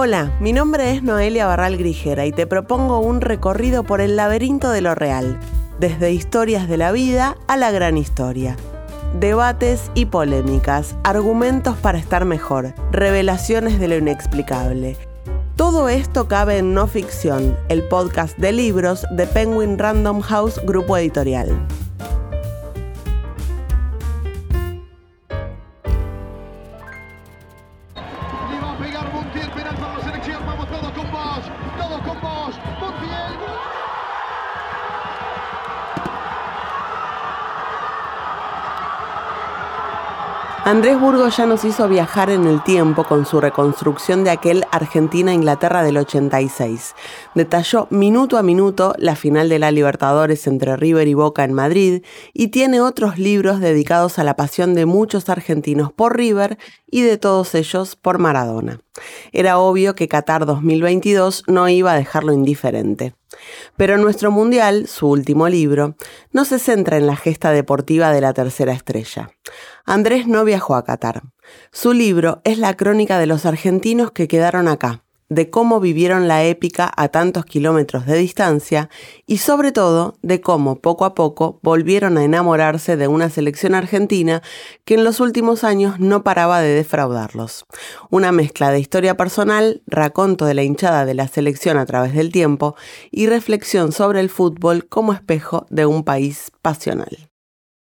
Hola, 0.00 0.30
mi 0.38 0.52
nombre 0.52 0.92
es 0.92 1.02
Noelia 1.02 1.48
Barral 1.48 1.76
Grijera 1.76 2.24
y 2.24 2.30
te 2.30 2.46
propongo 2.46 3.00
un 3.00 3.20
recorrido 3.20 3.82
por 3.82 4.00
el 4.00 4.14
laberinto 4.14 4.70
de 4.70 4.80
lo 4.80 4.94
real, 4.94 5.40
desde 5.80 6.12
historias 6.12 6.68
de 6.68 6.76
la 6.76 6.92
vida 6.92 7.36
a 7.48 7.56
la 7.56 7.72
gran 7.72 7.98
historia. 7.98 8.56
Debates 9.18 9.90
y 9.96 10.06
polémicas, 10.06 10.94
argumentos 11.02 11.76
para 11.78 11.98
estar 11.98 12.24
mejor, 12.26 12.74
revelaciones 12.92 13.80
de 13.80 13.88
lo 13.88 13.96
inexplicable. 13.96 14.96
Todo 15.56 15.88
esto 15.88 16.28
cabe 16.28 16.58
en 16.58 16.74
No 16.74 16.86
Ficción, 16.86 17.58
el 17.68 17.82
podcast 17.82 18.38
de 18.38 18.52
libros 18.52 19.04
de 19.10 19.26
Penguin 19.26 19.78
Random 19.78 20.20
House 20.20 20.60
Grupo 20.64 20.96
Editorial. 20.96 21.66
Andrés 40.68 41.00
Burgos 41.00 41.34
ya 41.38 41.46
nos 41.46 41.64
hizo 41.64 41.88
viajar 41.88 42.28
en 42.28 42.46
el 42.46 42.62
tiempo 42.62 43.04
con 43.04 43.24
su 43.24 43.40
reconstrucción 43.40 44.22
de 44.22 44.28
aquel 44.28 44.66
Argentina-Inglaterra 44.70 45.82
del 45.82 45.96
86. 45.96 46.94
Detalló 47.34 47.86
minuto 47.88 48.36
a 48.36 48.42
minuto 48.42 48.92
la 48.98 49.16
final 49.16 49.48
de 49.48 49.58
la 49.58 49.70
Libertadores 49.70 50.46
entre 50.46 50.76
River 50.76 51.08
y 51.08 51.14
Boca 51.14 51.44
en 51.44 51.54
Madrid 51.54 52.04
y 52.34 52.48
tiene 52.48 52.82
otros 52.82 53.16
libros 53.16 53.60
dedicados 53.60 54.18
a 54.18 54.24
la 54.24 54.36
pasión 54.36 54.74
de 54.74 54.84
muchos 54.84 55.30
argentinos 55.30 55.90
por 55.90 56.18
River 56.18 56.58
y 56.90 57.02
de 57.02 57.18
todos 57.18 57.54
ellos 57.54 57.96
por 57.96 58.18
Maradona. 58.18 58.80
Era 59.32 59.58
obvio 59.58 59.94
que 59.94 60.08
Qatar 60.08 60.46
2022 60.46 61.44
no 61.46 61.68
iba 61.68 61.92
a 61.92 61.96
dejarlo 61.96 62.32
indiferente. 62.32 63.14
Pero 63.76 63.98
nuestro 63.98 64.30
Mundial, 64.30 64.86
su 64.88 65.08
último 65.08 65.48
libro, 65.48 65.96
no 66.32 66.44
se 66.44 66.58
centra 66.58 66.96
en 66.96 67.06
la 67.06 67.16
gesta 67.16 67.50
deportiva 67.52 68.12
de 68.12 68.20
la 68.20 68.32
tercera 68.32 68.72
estrella. 68.72 69.30
Andrés 69.84 70.26
no 70.26 70.44
viajó 70.44 70.74
a 70.74 70.84
Qatar. 70.84 71.22
Su 71.72 71.92
libro 71.92 72.40
es 72.44 72.58
la 72.58 72.74
crónica 72.74 73.18
de 73.18 73.26
los 73.26 73.46
argentinos 73.46 74.10
que 74.10 74.28
quedaron 74.28 74.68
acá, 74.68 75.04
de 75.28 75.50
cómo 75.50 75.80
vivieron 75.80 76.26
la 76.26 76.44
épica 76.44 76.90
a 76.96 77.08
tantos 77.08 77.44
kilómetros 77.44 78.06
de 78.06 78.16
distancia 78.16 78.88
y 79.26 79.38
sobre 79.38 79.72
todo 79.72 80.16
de 80.22 80.40
cómo 80.40 80.80
poco 80.80 81.04
a 81.04 81.14
poco 81.14 81.60
volvieron 81.62 82.16
a 82.16 82.24
enamorarse 82.24 82.96
de 82.96 83.08
una 83.08 83.28
selección 83.28 83.74
argentina 83.74 84.42
que 84.84 84.94
en 84.94 85.04
los 85.04 85.20
últimos 85.20 85.64
años 85.64 86.00
no 86.00 86.24
paraba 86.24 86.60
de 86.60 86.74
defraudarlos. 86.74 87.66
Una 88.10 88.32
mezcla 88.32 88.70
de 88.70 88.80
historia 88.80 89.16
personal, 89.16 89.82
raconto 89.86 90.46
de 90.46 90.54
la 90.54 90.62
hinchada 90.62 91.04
de 91.04 91.14
la 91.14 91.28
selección 91.28 91.76
a 91.76 91.86
través 91.86 92.14
del 92.14 92.32
tiempo 92.32 92.74
y 93.10 93.26
reflexión 93.26 93.92
sobre 93.92 94.20
el 94.20 94.30
fútbol 94.30 94.88
como 94.88 95.12
espejo 95.12 95.66
de 95.68 95.86
un 95.86 96.04
país 96.04 96.52
pasional. 96.62 97.27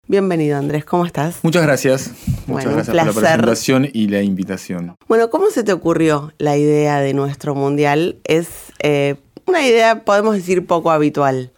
Bienvenido 0.08 0.60
Andrés, 0.60 0.86
¿cómo 0.86 1.04
estás? 1.04 1.40
Muchas 1.42 1.64
gracias. 1.64 2.12
Muchas 2.46 2.72
gracias 2.72 2.96
por 2.96 2.96
la 2.96 3.12
presentación 3.12 3.90
y 3.92 4.08
la 4.08 4.22
invitación. 4.22 4.96
Bueno, 5.08 5.32
¿cómo 5.32 5.50
se 5.50 5.64
te 5.64 5.74
ocurrió 5.74 6.32
la 6.38 6.58
idea 6.58 7.00
de 7.00 7.16
nuestro 7.16 7.56
mundial? 7.56 8.18
Es 8.24 8.48
eh, 8.84 9.16
una 9.48 9.66
idea, 9.66 10.04
podemos 10.04 10.36
decir, 10.36 10.68
poco 10.68 10.92
habitual. 10.92 11.50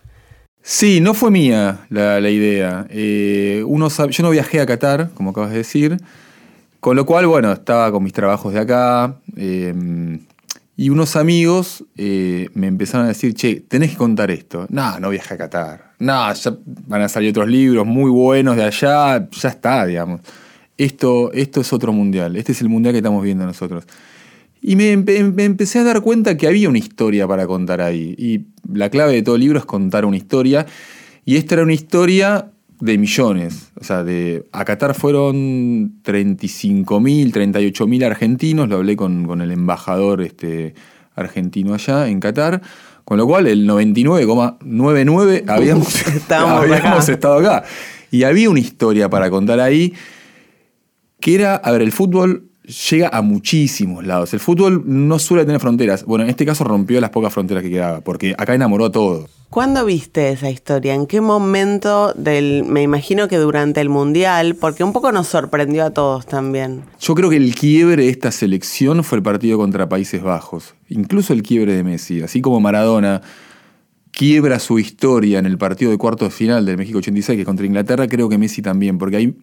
Sí, 0.61 1.01
no 1.01 1.13
fue 1.13 1.29
mía 1.29 1.87
la, 1.89 2.21
la 2.21 2.29
idea. 2.29 2.87
Eh, 2.89 3.63
uno 3.67 3.89
yo 3.89 4.23
no 4.23 4.29
viajé 4.29 4.61
a 4.61 4.65
Qatar, 4.65 5.09
como 5.13 5.31
acabas 5.31 5.51
de 5.51 5.57
decir, 5.57 5.97
con 6.79 6.95
lo 6.95 7.05
cual, 7.05 7.27
bueno, 7.27 7.51
estaba 7.51 7.91
con 7.91 8.01
mis 8.01 8.13
trabajos 8.13 8.53
de 8.53 8.59
acá 8.61 9.17
eh, 9.35 9.73
y 10.79 10.89
unos 10.89 11.15
amigos 11.15 11.83
eh, 11.97 12.49
me 12.53 12.67
empezaron 12.67 13.05
a 13.05 13.09
decir, 13.09 13.33
che, 13.33 13.61
tenés 13.61 13.89
que 13.89 13.97
contar 13.97 14.29
esto. 14.29 14.67
No, 14.69 14.99
no 14.99 15.09
viajé 15.09 15.33
a 15.33 15.37
Qatar. 15.37 15.93
No, 15.97 16.31
ya 16.31 16.57
van 16.85 17.01
a 17.01 17.09
salir 17.09 17.31
otros 17.31 17.47
libros 17.47 17.83
muy 17.87 18.11
buenos 18.11 18.55
de 18.55 18.63
allá, 18.63 19.27
ya 19.27 19.49
está, 19.49 19.87
digamos. 19.87 20.21
Esto, 20.77 21.31
esto 21.33 21.61
es 21.61 21.73
otro 21.73 21.91
mundial, 21.91 22.35
este 22.35 22.51
es 22.51 22.61
el 22.61 22.69
mundial 22.69 22.93
que 22.93 22.99
estamos 22.99 23.23
viendo 23.23 23.43
nosotros. 23.43 23.85
Y 24.61 24.75
me, 24.75 24.95
me 24.95 25.45
empecé 25.45 25.79
a 25.79 25.83
dar 25.83 26.01
cuenta 26.01 26.37
que 26.37 26.45
había 26.45 26.69
una 26.69 26.77
historia 26.77 27.27
para 27.27 27.47
contar 27.47 27.81
ahí. 27.81 28.13
Y 28.15 28.45
la 28.71 28.91
clave 28.91 29.13
de 29.13 29.23
todo 29.23 29.35
libro 29.35 29.57
es 29.57 29.65
contar 29.65 30.05
una 30.05 30.17
historia. 30.17 30.67
Y 31.25 31.37
esta 31.37 31.55
era 31.55 31.63
una 31.63 31.73
historia 31.73 32.51
de 32.79 32.97
millones. 32.97 33.71
O 33.79 33.83
sea, 33.83 34.03
de, 34.03 34.45
a 34.51 34.65
Qatar 34.65 34.93
fueron 34.93 36.01
35.000, 36.03 37.31
38.000 37.31 38.05
argentinos. 38.05 38.69
Lo 38.69 38.77
hablé 38.77 38.95
con, 38.95 39.25
con 39.25 39.41
el 39.41 39.51
embajador 39.51 40.21
este, 40.21 40.75
argentino 41.15 41.73
allá 41.73 42.07
en 42.07 42.19
Qatar. 42.19 42.61
Con 43.03 43.17
lo 43.17 43.25
cual, 43.25 43.47
el 43.47 43.67
99,99 43.67 45.45
habíamos, 45.47 45.87
habíamos 46.29 47.03
acá. 47.05 47.13
estado 47.13 47.35
acá. 47.39 47.63
Y 48.11 48.23
había 48.23 48.49
una 48.49 48.59
historia 48.59 49.09
para 49.09 49.29
contar 49.29 49.59
ahí 49.59 49.93
que 51.19 51.35
era, 51.35 51.55
a 51.55 51.71
ver, 51.71 51.81
el 51.81 51.91
fútbol 51.91 52.49
llega 52.67 53.09
a 53.11 53.21
muchísimos 53.21 54.05
lados. 54.05 54.33
El 54.33 54.39
fútbol 54.39 54.83
no 54.85 55.19
suele 55.19 55.45
tener 55.45 55.61
fronteras. 55.61 56.03
Bueno, 56.05 56.25
en 56.25 56.29
este 56.29 56.45
caso 56.45 56.63
rompió 56.63 56.99
las 56.99 57.09
pocas 57.09 57.33
fronteras 57.33 57.63
que 57.63 57.69
quedaba, 57.69 58.01
porque 58.01 58.35
acá 58.37 58.53
enamoró 58.53 58.85
a 58.85 58.91
todo. 58.91 59.27
¿Cuándo 59.49 59.85
viste 59.85 60.31
esa 60.31 60.49
historia? 60.49 60.93
¿En 60.93 61.07
qué 61.07 61.21
momento 61.21 62.13
del, 62.13 62.65
me 62.65 62.81
imagino 62.81 63.29
que 63.29 63.37
durante 63.37 63.79
el 63.79 63.87
mundial, 63.87 64.55
porque 64.55 64.83
un 64.83 64.91
poco 64.91 65.13
nos 65.13 65.27
sorprendió 65.27 65.85
a 65.85 65.91
todos 65.91 66.25
también? 66.25 66.83
Yo 66.99 67.15
creo 67.15 67.29
que 67.29 67.37
el 67.37 67.55
quiebre 67.55 68.03
de 68.03 68.09
esta 68.09 68.31
selección 68.31 69.05
fue 69.05 69.19
el 69.19 69.23
partido 69.23 69.57
contra 69.57 69.87
Países 69.87 70.21
Bajos. 70.21 70.75
Incluso 70.89 71.31
el 71.31 71.43
quiebre 71.43 71.73
de 71.73 71.83
Messi. 71.83 72.21
Así 72.21 72.41
como 72.41 72.59
Maradona 72.59 73.21
quiebra 74.11 74.59
su 74.59 74.79
historia 74.79 75.39
en 75.39 75.45
el 75.45 75.57
partido 75.57 75.91
de 75.91 75.97
cuartos 75.97 76.29
de 76.29 76.35
final 76.35 76.65
del 76.65 76.75
México 76.75 76.97
86, 76.97 77.37
que 77.37 77.41
es 77.41 77.45
contra 77.45 77.65
Inglaterra, 77.65 78.07
creo 78.07 78.27
que 78.27 78.37
Messi 78.37 78.61
también, 78.61 78.97
porque 78.97 79.15
ahí 79.15 79.37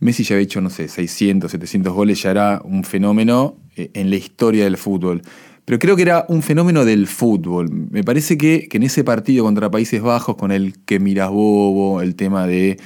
Messi 0.00 0.24
ya 0.24 0.34
había 0.34 0.44
hecho, 0.44 0.60
no 0.60 0.70
sé, 0.70 0.88
600, 0.88 1.50
700 1.50 1.92
goles, 1.92 2.22
ya 2.22 2.30
era 2.30 2.60
un 2.64 2.84
fenómeno 2.84 3.56
eh, 3.76 3.90
en 3.94 4.10
la 4.10 4.16
historia 4.16 4.64
del 4.64 4.76
fútbol. 4.76 5.22
Pero 5.64 5.78
creo 5.78 5.94
que 5.94 6.02
era 6.02 6.24
un 6.28 6.42
fenómeno 6.42 6.84
del 6.84 7.06
fútbol. 7.06 7.70
Me 7.70 8.02
parece 8.02 8.36
que, 8.38 8.66
que 8.68 8.78
en 8.78 8.82
ese 8.82 9.04
partido 9.04 9.44
contra 9.44 9.70
Países 9.70 10.00
Bajos, 10.02 10.36
con 10.36 10.52
el 10.52 10.82
que 10.84 10.98
miras 10.98 11.30
bobo, 11.30 12.00
el 12.00 12.16
tema 12.16 12.46
de 12.46 12.78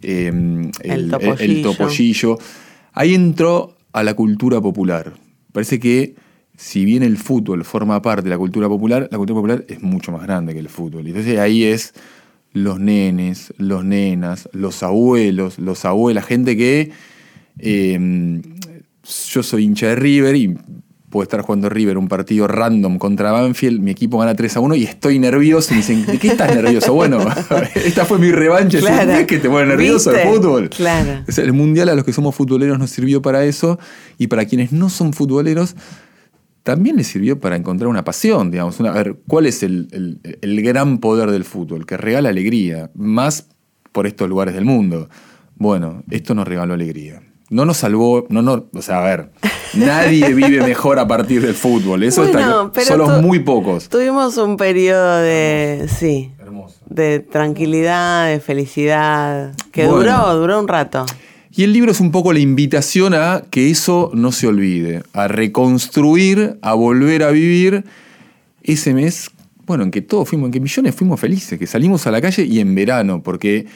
eh, 0.00 0.70
el, 0.82 1.10
topollillo. 1.10 1.36
el 1.40 1.62
topollillo, 1.62 2.38
ahí 2.92 3.14
entró 3.14 3.76
a 3.92 4.02
la 4.02 4.14
cultura 4.14 4.60
popular. 4.60 5.12
Parece 5.52 5.80
que 5.80 6.14
si 6.56 6.84
bien 6.84 7.02
el 7.02 7.16
fútbol 7.16 7.64
forma 7.64 8.00
parte 8.00 8.24
de 8.24 8.30
la 8.30 8.38
cultura 8.38 8.68
popular, 8.68 9.08
la 9.10 9.18
cultura 9.18 9.36
popular 9.36 9.64
es 9.68 9.82
mucho 9.82 10.12
más 10.12 10.22
grande 10.22 10.52
que 10.52 10.60
el 10.60 10.68
fútbol. 10.68 11.06
Entonces 11.06 11.38
ahí 11.38 11.64
es 11.64 11.94
los 12.52 12.80
nenes, 12.80 13.52
los 13.58 13.84
nenas, 13.84 14.48
los 14.52 14.82
abuelos, 14.82 15.58
los 15.58 15.84
abuelas, 15.84 16.26
gente 16.26 16.56
que 16.56 16.90
eh, 17.58 18.40
yo 19.32 19.42
soy 19.42 19.64
hincha 19.64 19.88
de 19.88 19.96
River 19.96 20.36
y 20.36 20.56
puedo 21.10 21.24
estar 21.24 21.40
jugando 21.42 21.68
River 21.68 21.98
un 21.98 22.06
partido 22.06 22.46
random 22.46 22.98
contra 22.98 23.32
Banfield, 23.32 23.80
mi 23.80 23.90
equipo 23.90 24.18
gana 24.18 24.34
3 24.34 24.56
a 24.56 24.60
1 24.60 24.74
y 24.76 24.84
estoy 24.84 25.18
nervioso 25.18 25.72
y 25.72 25.76
me 25.76 25.82
dicen, 25.82 26.06
¿de 26.06 26.18
qué 26.18 26.28
estás 26.28 26.54
nervioso? 26.54 26.94
Bueno, 26.94 27.18
esta 27.74 28.04
fue 28.04 28.18
mi 28.18 28.30
revancha, 28.30 28.78
Claro. 28.78 29.12
¿es 29.12 29.26
que 29.26 29.38
te 29.38 29.48
pone 29.50 29.66
nervioso 29.66 30.10
¿Viste? 30.12 30.28
el 30.28 30.34
fútbol? 30.34 30.70
Claro. 30.70 31.24
O 31.28 31.32
sea, 31.32 31.42
el 31.44 31.52
mundial 31.52 31.88
a 31.88 31.94
los 31.96 32.04
que 32.04 32.12
somos 32.12 32.34
futboleros 32.36 32.78
nos 32.78 32.90
sirvió 32.90 33.20
para 33.22 33.44
eso 33.44 33.78
y 34.18 34.28
para 34.28 34.44
quienes 34.44 34.70
no 34.70 34.88
son 34.88 35.12
futboleros 35.12 35.74
también 36.74 36.96
les 36.96 37.06
sirvió 37.08 37.38
para 37.40 37.56
encontrar 37.56 37.88
una 37.88 38.04
pasión, 38.04 38.50
digamos. 38.50 38.78
Una- 38.80 38.90
a 38.90 38.94
ver, 38.94 39.16
¿cuál 39.26 39.46
es 39.46 39.62
el, 39.62 39.88
el- 39.92 40.38
el 40.40 40.62
gran 40.62 40.98
poder 40.98 41.30
del 41.30 41.44
fútbol? 41.44 41.84
Que 41.86 41.96
regala 41.96 42.28
alegría, 42.28 42.90
más 42.94 43.48
por 43.92 44.06
estos 44.06 44.28
lugares 44.28 44.54
del 44.54 44.64
mundo. 44.64 45.08
Bueno, 45.56 46.02
esto 46.10 46.34
nos 46.34 46.46
regaló 46.46 46.74
alegría. 46.74 47.22
No 47.50 47.64
nos 47.64 47.78
salvó, 47.78 48.26
no, 48.28 48.42
no, 48.42 48.66
o 48.72 48.80
sea, 48.82 48.98
a 49.00 49.04
ver, 49.04 49.30
nadie 49.74 50.32
vive 50.34 50.62
mejor 50.62 51.00
a 51.00 51.08
partir 51.08 51.42
del 51.42 51.54
fútbol. 51.54 52.04
Eso 52.04 52.22
Bueno, 52.22 52.38
está, 52.66 52.72
pero 52.72 52.86
son 52.86 52.98
los 52.98 53.22
muy 53.22 53.40
pocos. 53.40 53.88
Tuvimos 53.88 54.36
un 54.36 54.56
periodo 54.56 55.16
de, 55.18 55.86
sí, 55.88 56.30
Hermoso. 56.38 56.76
de 56.88 57.18
tranquilidad, 57.18 58.28
de 58.28 58.38
felicidad, 58.38 59.52
que 59.72 59.86
Bueno. 59.86 59.98
duró, 60.28 60.36
duró 60.38 60.60
un 60.60 60.68
rato. 60.68 61.04
Y 61.52 61.64
el 61.64 61.72
libro 61.72 61.90
es 61.90 62.00
un 62.00 62.12
poco 62.12 62.32
la 62.32 62.38
invitación 62.38 63.12
a 63.12 63.42
que 63.50 63.70
eso 63.70 64.10
no 64.14 64.30
se 64.30 64.46
olvide, 64.46 65.02
a 65.12 65.26
reconstruir, 65.26 66.58
a 66.62 66.74
volver 66.74 67.24
a 67.24 67.30
vivir 67.30 67.84
ese 68.62 68.94
mes, 68.94 69.30
bueno, 69.66 69.84
en 69.84 69.90
que 69.90 70.00
todos 70.00 70.28
fuimos, 70.28 70.46
en 70.48 70.52
que 70.52 70.60
millones 70.60 70.94
fuimos 70.94 71.18
felices, 71.18 71.58
que 71.58 71.66
salimos 71.66 72.06
a 72.06 72.12
la 72.12 72.20
calle 72.20 72.44
y 72.44 72.60
en 72.60 72.74
verano, 72.74 73.22
porque 73.22 73.66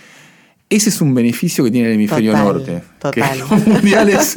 ese 0.70 0.88
es 0.88 1.00
un 1.00 1.14
beneficio 1.14 1.64
que 1.64 1.70
tiene 1.70 1.88
el 1.88 1.94
hemisferio 1.94 2.32
Total, 2.32 2.44
norte. 2.44 2.82
total. 3.00 3.12
Que 3.32 3.38
los 3.38 3.66
mundiales 3.66 4.34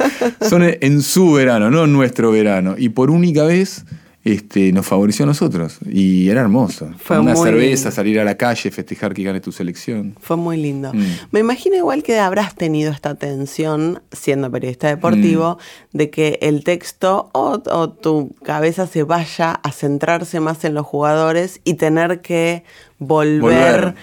son 0.48 0.62
en 0.80 1.02
su 1.02 1.32
verano, 1.32 1.70
no 1.70 1.84
en 1.84 1.92
nuestro 1.92 2.32
verano. 2.32 2.74
Y 2.76 2.88
por 2.90 3.10
única 3.10 3.44
vez 3.44 3.84
este, 4.32 4.72
nos 4.72 4.86
favoreció 4.86 5.24
a 5.24 5.26
nosotros. 5.26 5.78
Y 5.90 6.28
era 6.28 6.40
hermoso. 6.40 6.90
Fue 7.02 7.18
Una 7.18 7.34
cerveza, 7.36 7.84
lindo. 7.84 7.90
salir 7.90 8.20
a 8.20 8.24
la 8.24 8.36
calle, 8.36 8.70
festejar 8.70 9.14
que 9.14 9.22
gane 9.22 9.40
tu 9.40 9.52
selección. 9.52 10.14
Fue 10.20 10.36
muy 10.36 10.56
lindo. 10.56 10.92
Mm. 10.92 11.04
Me 11.30 11.40
imagino 11.40 11.76
igual 11.76 12.02
que 12.02 12.18
habrás 12.18 12.54
tenido 12.54 12.92
esta 12.92 13.14
tensión, 13.14 14.02
siendo 14.12 14.50
periodista 14.50 14.88
deportivo, 14.88 15.58
Mm. 15.92 15.96
de 15.98 16.10
que 16.10 16.38
el 16.42 16.64
texto 16.64 17.30
o, 17.32 17.62
o 17.70 17.90
tu 17.90 18.34
cabeza 18.44 18.86
se 18.86 19.02
vaya 19.02 19.52
a 19.52 19.72
centrarse 19.72 20.40
más 20.40 20.64
en 20.64 20.74
los 20.74 20.86
jugadores 20.86 21.60
y 21.64 21.74
tener 21.74 22.20
que 22.20 22.64
volver. 22.98 23.40
Volver. 23.40 23.94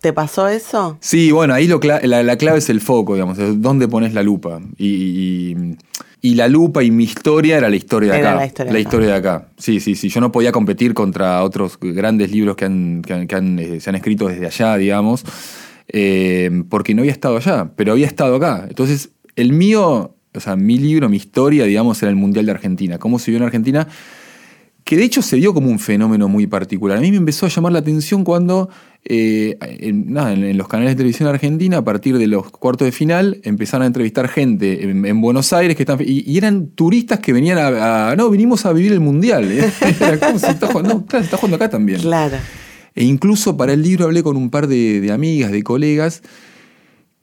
¿Te 0.00 0.14
pasó 0.14 0.48
eso? 0.48 0.96
Sí, 1.00 1.30
bueno, 1.30 1.52
ahí 1.52 1.66
lo 1.66 1.78
cla- 1.78 2.00
la, 2.02 2.22
la 2.22 2.36
clave 2.38 2.56
es 2.58 2.70
el 2.70 2.80
foco, 2.80 3.12
digamos, 3.14 3.38
es 3.38 3.60
dónde 3.60 3.86
pones 3.86 4.14
la 4.14 4.22
lupa. 4.22 4.58
Y, 4.78 4.86
y- 4.88 5.76
y 6.22 6.34
la 6.34 6.48
lupa 6.48 6.82
y 6.82 6.90
mi 6.90 7.04
historia 7.04 7.56
era 7.56 7.68
la 7.70 7.76
historia 7.76 8.12
de 8.12 8.18
Era 8.18 8.30
acá. 8.42 8.64
la 8.70 8.78
historia 8.78 9.08
de 9.08 9.14
acá. 9.14 9.30
de 9.30 9.36
acá. 9.38 9.48
Sí, 9.58 9.80
sí, 9.80 9.94
sí. 9.94 10.08
Yo 10.08 10.20
no 10.20 10.30
podía 10.32 10.52
competir 10.52 10.92
contra 10.94 11.42
otros 11.42 11.78
grandes 11.80 12.30
libros 12.30 12.56
que, 12.56 12.66
han, 12.66 13.02
que 13.02 13.12
han- 13.14 13.26
que 13.26 13.34
han, 13.34 13.58
eh, 13.58 13.80
se 13.80 13.88
han 13.90 13.96
escrito 13.96 14.28
desde 14.28 14.46
allá, 14.46 14.76
digamos, 14.76 15.24
eh, 15.88 16.62
porque 16.68 16.94
no 16.94 17.02
había 17.02 17.12
estado 17.12 17.36
allá, 17.36 17.70
pero 17.76 17.92
había 17.92 18.06
estado 18.06 18.36
acá. 18.36 18.66
Entonces, 18.68 19.10
el 19.36 19.52
mío, 19.52 20.14
o 20.34 20.40
sea, 20.40 20.56
mi 20.56 20.78
libro, 20.78 21.08
mi 21.08 21.16
historia, 21.16 21.64
digamos, 21.64 22.02
era 22.02 22.10
el 22.10 22.16
Mundial 22.16 22.46
de 22.46 22.52
Argentina. 22.52 22.98
Cómo 22.98 23.18
se 23.18 23.30
vio 23.30 23.38
en 23.38 23.44
Argentina 23.44 23.88
que 24.90 24.96
de 24.96 25.04
hecho 25.04 25.22
se 25.22 25.36
dio 25.36 25.54
como 25.54 25.70
un 25.70 25.78
fenómeno 25.78 26.26
muy 26.28 26.48
particular. 26.48 26.98
A 26.98 27.00
mí 27.00 27.12
me 27.12 27.16
empezó 27.18 27.46
a 27.46 27.48
llamar 27.48 27.70
la 27.70 27.78
atención 27.78 28.24
cuando 28.24 28.68
eh, 29.04 29.56
en, 29.60 30.12
nada, 30.12 30.32
en- 30.32 30.42
en 30.42 30.58
los 30.58 30.66
canales 30.66 30.92
de 30.94 30.96
televisión 30.96 31.28
argentina, 31.28 31.76
a 31.78 31.84
partir 31.84 32.18
de 32.18 32.26
los 32.26 32.50
cuartos 32.50 32.86
de 32.86 32.90
final, 32.92 33.40
empezaron 33.44 33.84
a 33.84 33.86
entrevistar 33.86 34.26
gente 34.26 34.82
en, 34.82 35.06
en 35.06 35.20
Buenos 35.20 35.52
Aires 35.52 35.76
que 35.76 35.84
están, 35.84 36.00
y, 36.00 36.28
y 36.28 36.36
eran 36.38 36.70
turistas 36.70 37.20
que 37.20 37.32
venían 37.32 37.58
a, 37.58 38.10
a- 38.10 38.16
No, 38.16 38.30
vinimos 38.30 38.66
a 38.66 38.72
vivir 38.72 38.90
el 38.90 38.98
Mundial. 39.00 39.44
¿eh? 39.52 39.70
Era 40.00 40.18
como, 40.18 40.40
se 40.40 40.50
está 40.50 40.66
jugando, 40.66 40.94
no, 40.94 41.06
claro, 41.06 41.22
se 41.22 41.26
está 41.26 41.36
jugando 41.36 41.54
acá 41.56 41.70
también. 41.70 42.00
Claro. 42.00 42.36
E 42.96 43.04
incluso 43.04 43.56
para 43.56 43.72
el 43.72 43.82
libro 43.82 44.06
hablé 44.06 44.24
con 44.24 44.36
un 44.36 44.50
par 44.50 44.66
de, 44.66 45.00
de 45.00 45.12
amigas, 45.12 45.52
de 45.52 45.62
colegas, 45.62 46.22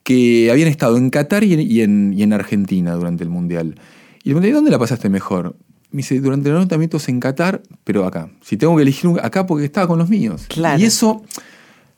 que 0.04 0.50
habían 0.52 0.70
estado 0.70 0.96
en 0.98 1.10
Qatar 1.10 1.44
y 1.44 1.54
en, 1.54 1.60
y 1.60 1.82
en- 1.82 2.14
y 2.18 2.24
en 2.24 2.32
Argentina 2.32 2.94
durante 2.94 3.24
el 3.26 3.30
Mundial. 3.30 3.76
Y 4.24 4.30
le 4.30 4.36
pregunté, 4.36 4.52
¿dónde 4.54 4.72
la 4.72 4.80
pasaste 4.80 5.10
mejor? 5.10 5.58
Me 5.98 6.02
dice, 6.04 6.20
durante 6.20 6.50
los 6.50 6.58
90 6.58 6.78
minutos 6.78 7.10
en 7.10 7.20
Qatar, 7.20 7.64
pero 7.84 8.06
acá. 8.06 8.30
Si 8.42 8.56
tengo 8.56 8.76
que 8.76 8.84
elegir 8.84 9.10
un, 9.10 9.20
acá 9.20 9.48
porque 9.48 9.66
estaba 9.66 9.88
con 9.88 9.98
los 9.98 10.08
míos. 10.10 10.46
Claro. 10.48 10.80
Y 10.80 10.86
eso, 10.86 11.24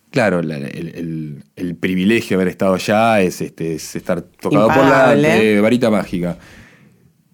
claro, 0.10 0.42
la- 0.42 0.56
el, 0.56 0.88
el- 0.96 1.44
el 1.58 1.76
privilegio 1.76 2.38
de 2.38 2.44
haber 2.44 2.48
estado 2.52 2.76
allá 2.76 3.20
es, 3.20 3.42
este, 3.42 3.76
es 3.76 3.98
estar 3.98 4.22
tocado 4.22 4.68
por 4.68 4.78
la 4.86 5.16
eh, 5.18 5.60
varita 5.60 5.90
mágica. 5.90 6.38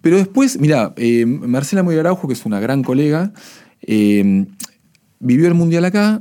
Pero 0.00 0.16
después, 0.16 0.58
mira, 0.58 0.92
eh, 0.96 1.24
Marcela 1.24 1.84
Moya 1.84 2.00
Araujo, 2.00 2.26
que 2.26 2.34
es 2.34 2.44
una 2.44 2.58
gran 2.58 2.82
colega, 2.82 3.32
eh, 3.82 4.44
vivió 5.20 5.46
el 5.46 5.54
Mundial 5.54 5.84
acá, 5.84 6.20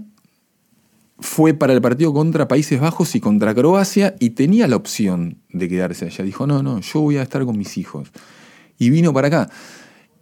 fue 1.20 1.54
para 1.56 1.74
el 1.74 1.82
partido 1.82 2.14
contra 2.14 2.48
Países 2.48 2.80
Bajos 2.80 3.16
y 3.16 3.20
contra 3.20 3.56
Croacia 3.56 4.16
y 4.20 4.32
tenía 4.32 4.68
la 4.68 4.76
opción 4.76 5.38
de 5.52 5.68
quedarse 5.70 6.06
allá. 6.06 6.24
Dijo, 6.24 6.46
no, 6.46 6.62
no, 6.62 6.82
yo 6.82 7.02
voy 7.02 7.18
a 7.18 7.24
estar 7.24 7.44
con 7.46 7.58
mis 7.58 7.78
hijos. 7.78 8.10
Y 8.78 8.90
vino 8.90 9.14
para 9.14 9.28
acá. 9.30 9.50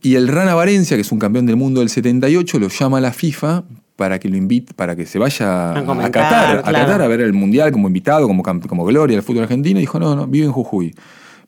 Y 0.03 0.15
el 0.15 0.27
Rana 0.27 0.53
Valencia, 0.53 0.95
que 0.97 1.01
es 1.01 1.11
un 1.11 1.17
campeón 1.17 1.45
del 1.47 1.55
mundo 1.55 1.79
del 1.79 1.89
78, 1.89 2.59
lo 2.59 2.67
llama 2.67 2.97
a 3.00 3.01
la 3.01 3.11
FIFA 3.13 3.63
para 3.95 4.19
que 4.19 4.27
lo 4.29 4.35
invite, 4.38 4.73
para 4.73 4.95
que 4.95 5.05
se 5.05 5.17
vaya 5.17 5.71
A 5.71 5.79
a, 5.79 5.85
comentar, 5.85 6.11
Qatar, 6.11 6.57
a 6.57 6.61
claro. 6.63 6.85
Qatar 6.85 7.01
a 7.03 7.07
ver 7.07 7.21
el 7.21 7.33
Mundial 7.33 7.71
como 7.71 7.88
invitado, 7.88 8.27
como, 8.27 8.44
como 8.44 8.85
gloria 8.85 9.15
del 9.15 9.23
fútbol 9.23 9.44
argentino. 9.44 9.79
Y 9.79 9.83
dijo, 9.83 10.00
no, 10.00 10.15
no, 10.15 10.27
vive 10.27 10.45
en 10.45 10.51
Jujuy. 10.51 10.88
Me 10.88 10.95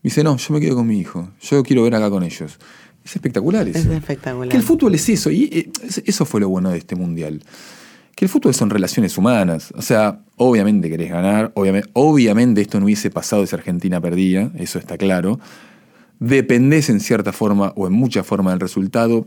dice, 0.09 0.23
no, 0.23 0.37
yo 0.37 0.53
me 0.53 0.59
quedo 0.61 0.75
con 0.75 0.87
mi 0.87 0.97
hijo. 0.99 1.29
Yo 1.41 1.63
quiero 1.63 1.83
ver 1.83 1.95
acá 1.95 2.09
con 2.09 2.23
ellos. 2.23 2.57
Es 3.03 3.15
espectacular 3.15 3.67
eso. 3.67 3.77
Es 3.77 3.85
espectacular. 3.87 4.49
Que 4.49 4.57
el 4.57 4.63
fútbol 4.63 4.95
es 4.95 5.07
eso, 5.09 5.29
y 5.31 5.43
eh, 5.51 5.69
es- 5.85 6.01
eso 6.05 6.25
fue 6.25 6.39
lo 6.39 6.49
bueno 6.49 6.69
de 6.69 6.77
este 6.77 6.95
mundial. 6.95 7.41
Que 8.15 8.25
el 8.25 8.29
fútbol 8.29 8.53
son 8.53 8.69
relaciones 8.69 9.17
humanas. 9.17 9.73
O 9.75 9.81
sea, 9.81 10.19
obviamente 10.37 10.89
querés 10.89 11.11
ganar, 11.11 11.51
obviamente, 11.55 11.89
obviamente 11.93 12.61
esto 12.61 12.79
no 12.79 12.85
hubiese 12.85 13.09
pasado 13.09 13.45
si 13.45 13.53
Argentina 13.55 13.99
perdía, 13.99 14.51
eso 14.57 14.79
está 14.79 14.97
claro. 14.97 15.39
Dependés 16.19 16.89
en 16.89 16.99
cierta 16.99 17.31
forma 17.33 17.73
o 17.75 17.87
en 17.87 17.93
mucha 17.93 18.23
forma 18.23 18.51
del 18.51 18.59
resultado. 18.59 19.25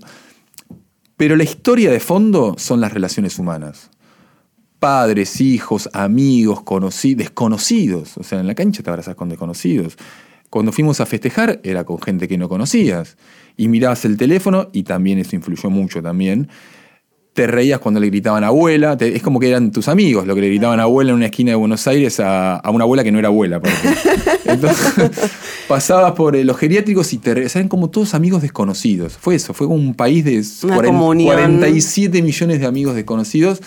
Pero 1.17 1.37
la 1.37 1.45
historia 1.45 1.91
de 1.91 2.01
fondo 2.01 2.55
son 2.59 2.81
las 2.81 2.93
relaciones 2.93 3.39
humanas. 3.39 3.91
Padres, 4.79 5.41
hijos, 5.41 5.89
amigos, 5.93 6.61
conoci- 6.61 7.17
desconocidos. 7.17 8.17
O 8.17 8.23
sea, 8.23 8.39
en 8.41 8.47
la 8.47 8.55
cancha 8.55 8.83
te 8.83 8.91
abrazás 8.91 9.17
con 9.17 9.29
desconocidos. 9.29 9.97
Cuando 10.51 10.73
fuimos 10.73 11.01
a 11.01 11.07
festejar 11.07 11.61
era 11.65 11.85
con 11.85 12.01
gente 12.01 12.29
que 12.29 12.39
no 12.39 12.49
conocías. 12.49 13.17
Y 13.57 13.67
mirabas 13.69 14.05
el 14.05 14.17
teléfono 14.17 14.71
y 14.73 14.85
también 14.85 15.19
eso 15.19 15.35
influyó 15.35 15.69
mucho 15.69 16.01
también. 16.01 16.49
Te 17.39 17.47
reías 17.47 17.79
cuando 17.79 18.01
le 18.01 18.09
gritaban 18.09 18.43
abuela. 18.43 18.97
te- 18.97 19.15
es 19.15 19.23
como 19.23 19.39
que 19.39 19.49
eran 19.49 19.71
tus 19.71 19.87
amigos 19.87 20.27
lo 20.27 20.35
que 20.35 20.41
le 20.41 20.49
gritaban 20.49 20.81
abuela 20.81 21.11
en 21.11 21.17
una 21.19 21.27
esquina 21.27 21.53
de 21.53 21.55
Buenos 21.55 21.87
Aires 21.87 22.19
a, 22.19 22.57
a 22.57 22.71
una 22.71 22.83
abuela 22.83 23.05
que 23.05 23.13
no 23.13 23.19
era 23.21 23.29
abuela. 23.29 23.61
Entonces, 24.45 25.31
pasabas 25.69 26.13
por 26.13 26.35
eh, 26.35 26.43
los 26.43 26.57
geriátricos 26.57 27.13
y 27.13 27.19
te 27.19 27.31
eran 27.31 27.69
como 27.69 27.91
todos 27.91 28.15
amigos 28.15 28.43
desconocidos. 28.43 29.17
Fue 29.21 29.37
eso, 29.37 29.55
fue 29.55 29.69
como 29.69 29.79
un 29.79 29.95
país 29.95 30.25
de 30.25 30.43
Una 30.67 30.75
40 30.77 30.99
comunión. 30.99 31.35
47 31.35 32.23
millones 32.23 32.59
de 32.61 32.67
amigos 32.67 32.95
desconocidos 32.97 33.61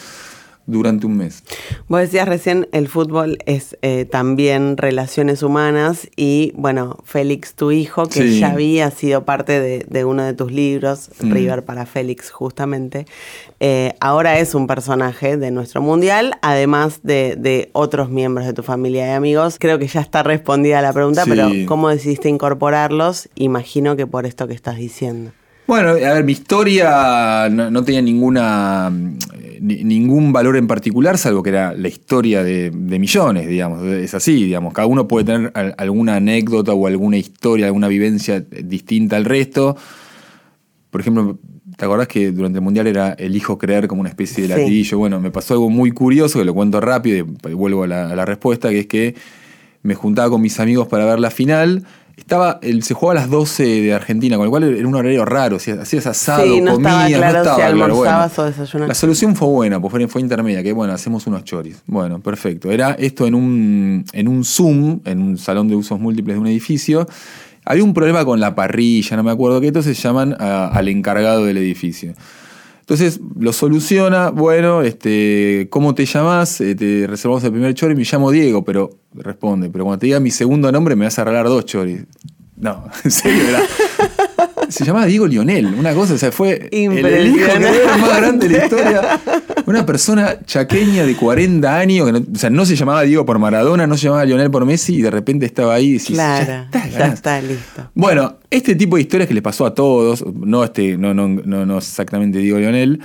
durante 0.68 1.06
un 1.06 1.18
mes. 1.18 1.44
Vos 1.88 2.00
decías 2.02 2.28
recién, 2.28 2.68
el 2.72 2.88
fútbol 2.88 3.38
es 3.46 3.78
eh, 3.82 4.06
también 4.06 4.78
relaciones 4.78 5.44
humanas 5.44 6.08
y, 6.16 6.54
bueno, 6.56 6.98
Félix, 7.04 7.56
tu 7.56 7.72
hijo, 7.72 8.06
que 8.06 8.22
Sí. 8.24 8.40
ya 8.40 8.52
había 8.52 8.90
sido 8.92 9.26
parte 9.26 9.60
de, 9.60 9.86
de 9.90 10.06
uno 10.06 10.24
de 10.24 10.34
tus 10.34 10.52
libros, 10.52 11.10
Mm. 11.20 11.32
River 11.32 11.66
para 11.66 11.86
Félix, 11.86 12.32
justamente, 12.32 13.06
eh, 13.60 13.94
ahora 14.00 14.40
es 14.40 14.56
un 14.56 14.68
personaje 14.68 15.38
de 15.38 15.52
nuestro 15.52 15.82
mundial, 15.82 16.36
además 16.42 17.02
de, 17.04 17.36
de 17.38 17.70
otros 17.74 18.10
miembros 18.10 18.46
de 18.46 18.54
tu 18.54 18.64
familia 18.64 19.08
y 19.08 19.12
amigos. 19.12 19.58
Creo 19.60 19.78
que 19.80 19.88
ya 19.88 20.02
está 20.02 20.24
respondida 20.24 20.82
la 20.82 20.94
pregunta, 20.94 21.24
Sí. 21.26 21.30
pero 21.32 21.50
¿cómo 21.68 21.90
decidiste 21.90 22.30
incorporarlos? 22.30 23.30
Imagino 23.36 23.96
que 23.96 24.08
por 24.08 24.26
esto 24.26 24.48
que 24.48 24.54
estás 24.54 24.78
diciendo. 24.78 25.32
Bueno, 25.72 25.92
a 25.92 25.94
ver, 26.16 26.26
mi 26.26 26.34
historia 26.34 27.48
no, 27.50 27.72
no 27.72 27.82
tenía 27.86 28.02
ninguna, 28.02 28.90
mm, 28.90 29.18
ni- 29.62 29.86
ningún 29.86 30.34
valor 30.34 30.58
en 30.58 30.68
particular, 30.68 31.18
salvo 31.18 31.42
que 31.42 31.50
era 31.52 31.74
la 31.74 31.88
historia 31.88 32.44
de, 32.44 32.72
de 32.72 33.00
millones, 33.00 33.48
digamos. 33.48 33.82
Es 33.88 34.14
así, 34.14 34.34
digamos. 34.44 34.74
Cada 34.74 34.88
uno 34.88 35.08
puede 35.08 35.24
tener 35.28 35.50
al- 35.56 35.74
alguna 35.78 36.18
anécdota 36.18 36.74
o 36.74 36.88
alguna 36.88 37.16
historia, 37.16 37.68
alguna 37.68 37.88
vivencia 37.88 38.42
distinta 38.42 39.16
al 39.16 39.24
resto. 39.24 39.78
Por 40.90 41.00
ejemplo, 41.00 41.40
¿te 41.78 41.86
acordás 41.86 42.10
que 42.10 42.34
durante 42.34 42.58
el 42.58 42.64
Mundial 42.66 42.88
era 42.88 43.14
elijo 43.14 43.58
creer 43.58 43.88
como 43.88 44.02
una 44.02 44.10
especie 44.10 44.46
de 44.46 44.54
Sí. 44.54 44.60
latiguillo? 44.60 44.98
Bueno, 44.98 45.22
me 45.22 45.32
pasó 45.32 45.54
algo 45.54 45.70
muy 45.70 45.92
curioso, 45.92 46.38
que 46.40 46.44
lo 46.44 46.54
cuento 46.54 46.82
rápido 46.82 47.26
y 47.50 47.54
vuelvo 47.54 47.84
a 47.84 47.88
la, 47.88 48.10
a 48.10 48.16
la 48.18 48.26
respuesta, 48.26 48.68
que 48.72 48.80
es 48.80 48.88
que 48.88 49.16
me 49.84 49.96
juntaba 49.96 50.30
con 50.32 50.42
mis 50.42 50.60
amigos 50.60 50.90
para 50.90 51.06
ver 51.06 51.22
la 51.22 51.32
final. 51.32 51.86
Estaba, 52.22 52.60
el, 52.62 52.82
se 52.84 52.94
jugaba 52.94 53.20
a 53.20 53.24
las 53.24 53.30
12 53.30 53.64
de 53.64 53.94
Argentina, 53.94 54.38
con 54.38 54.46
lo 54.46 54.52
cual 54.52 54.64
era 54.64 54.88
un 54.88 54.96
horario 54.96 55.26
raro. 55.26 55.60
si 55.60 55.72
Hacías 55.72 56.06
asado, 56.08 56.44
Sí, 56.44 56.62
no 56.62 56.74
comías, 56.76 56.94
estaba 56.94 57.08
claro 57.08 57.34
no 57.34 57.40
estaba 57.40 58.30
si 58.30 58.36
claro. 58.36 58.44
o 58.44 58.46
desayunabas. 58.46 58.88
La 58.88 58.94
solución 58.96 59.36
fue 59.36 59.48
buena, 59.50 59.82
pues 59.82 59.92
fue, 59.92 60.08
fue 60.08 60.22
intermedia, 60.22 60.64
que 60.64 60.72
bueno, 60.72 60.94
hacemos 60.94 61.28
unos 61.28 61.44
choris. 61.44 61.82
Bueno, 61.88 62.20
perfecto. 62.20 62.72
Era 62.72 62.92
esto 62.92 63.28
en 63.28 63.36
un, 63.36 64.06
en 64.14 64.28
un 64.30 64.46
Zoom, 64.46 65.02
en 65.04 65.22
un 65.22 65.38
salón 65.38 65.68
de 65.68 65.76
usos 65.76 66.00
múltiples 66.00 66.36
de 66.36 66.40
un 66.40 66.48
edificio. 66.48 67.06
Había 67.66 67.84
un 67.84 67.94
problema 67.94 68.24
con 68.24 68.40
la 68.40 68.56
parrilla, 68.56 69.18
no 69.18 69.24
me 69.24 69.32
acuerdo 69.32 69.60
qué, 69.60 69.68
entonces 69.68 70.02
llaman 70.02 70.36
a- 70.40 70.68
al 70.68 70.88
encargado 70.88 71.46
del 71.46 71.58
edificio. 71.58 72.14
Entonces 72.92 73.22
lo 73.40 73.54
soluciona, 73.54 74.32
bueno, 74.32 74.82
este, 74.82 75.68
¿cómo 75.70 75.96
te 75.96 76.06
llamas? 76.06 76.60
Eh, 76.60 76.76
te 76.76 77.08
reservamos 77.08 77.42
el 77.46 77.54
primer 77.54 77.74
chori, 77.74 77.96
me 77.96 78.04
llamo 78.04 78.32
Diego, 78.32 78.66
pero 78.66 78.90
responde, 79.14 79.70
pero 79.70 79.86
cuando 79.86 80.00
te 80.00 80.08
diga 80.08 80.20
mi 80.20 80.30
segundo 80.30 80.70
nombre 80.74 80.98
me 80.98 81.06
vas 81.06 81.18
a 81.18 81.24
regalar 81.24 81.48
dos 81.48 81.66
choris. 81.66 82.04
No, 82.58 82.84
en 83.06 83.12
serio, 83.12 83.44
era. 83.48 83.62
Se 84.72 84.86
llamaba 84.86 85.06
Diego 85.06 85.28
Lionel, 85.28 85.66
una 85.78 85.94
cosa, 85.94 86.14
o 86.14 86.18
sea, 86.18 86.32
fue 86.32 86.70
el, 86.72 87.28
hijo 87.28 87.38
que 87.38 87.84
era 87.84 87.98
más 87.98 88.18
grande 88.18 88.48
de 88.48 88.58
la 88.58 88.64
historia. 88.64 89.22
Una 89.66 89.86
persona 89.86 90.40
chaqueña 90.46 91.06
de 91.06 91.16
40 91.16 91.78
años, 91.78 92.06
que 92.06 92.12
no, 92.14 92.20
o 92.20 92.38
sea, 92.38 92.50
no 92.50 92.66
se 92.66 92.76
llamaba 92.76 93.04
Diego 93.04 93.26
por 93.26 93.38
Maradona, 93.38 93.86
no 93.86 93.98
se 93.98 94.06
llamaba 94.06 94.26
Lionel 94.26 94.50
por 94.50 94.66
Messi, 94.66 94.96
y 94.96 95.02
de 95.02 95.12
repente 95.12 95.46
estaba 95.46 95.76
ahí 95.76 95.90
y 95.90 95.94
decís, 95.94 96.12
Claro, 96.12 96.46
ya 96.46 96.64
está, 96.64 96.88
ya 96.88 97.00
ganás. 97.00 97.14
está 97.16 97.42
listo. 97.42 97.90
Bueno, 97.94 98.38
este 98.50 98.76
tipo 98.76 98.96
de 98.96 99.04
historias 99.04 99.28
que 99.28 99.34
le 99.34 99.42
pasó 99.42 99.66
a 99.66 99.76
todos, 99.76 100.26
no, 100.26 100.64
este, 100.64 100.98
no, 100.98 101.14
no, 101.14 101.28
no, 101.28 101.66
no 101.66 101.78
exactamente 101.78 102.40
Diego 102.40 102.58
Lionel, 102.58 103.02